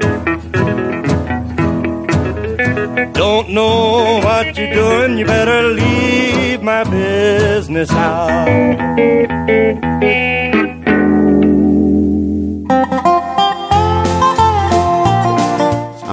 Don't 3.14 3.50
know 3.50 4.20
what 4.24 4.56
you're 4.56 4.72
doing, 4.72 5.18
you 5.18 5.26
better 5.26 5.70
leave 5.70 6.62
my 6.62 6.84
business 6.84 7.90
out. 7.90 9.91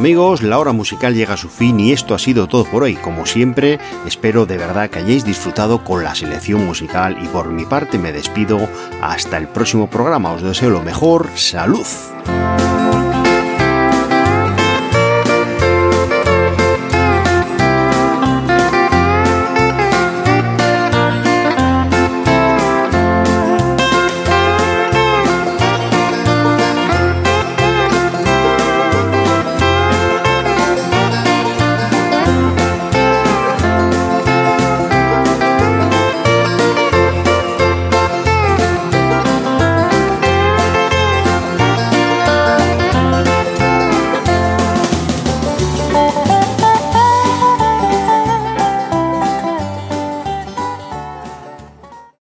Amigos, 0.09 0.43
la 0.43 0.59
hora 0.59 0.73
musical 0.73 1.13
llega 1.15 1.35
a 1.35 1.37
su 1.37 1.51
fin 1.51 1.79
y 1.79 1.93
esto 1.93 2.15
ha 2.15 2.19
sido 2.19 2.49
todo 2.49 2.65
por 2.65 2.83
hoy. 2.83 2.95
Como 2.95 3.27
siempre, 3.27 3.79
espero 4.07 4.47
de 4.47 4.57
verdad 4.57 4.89
que 4.89 5.01
hayáis 5.01 5.23
disfrutado 5.23 5.85
con 5.85 6.03
la 6.03 6.15
selección 6.15 6.65
musical 6.65 7.19
y 7.23 7.29
por 7.29 7.51
mi 7.51 7.67
parte 7.67 7.99
me 7.99 8.11
despido 8.11 8.59
hasta 9.03 9.37
el 9.37 9.49
próximo 9.49 9.91
programa. 9.91 10.33
Os 10.33 10.41
deseo 10.41 10.71
lo 10.71 10.81
mejor. 10.81 11.29
Salud. 11.35 11.85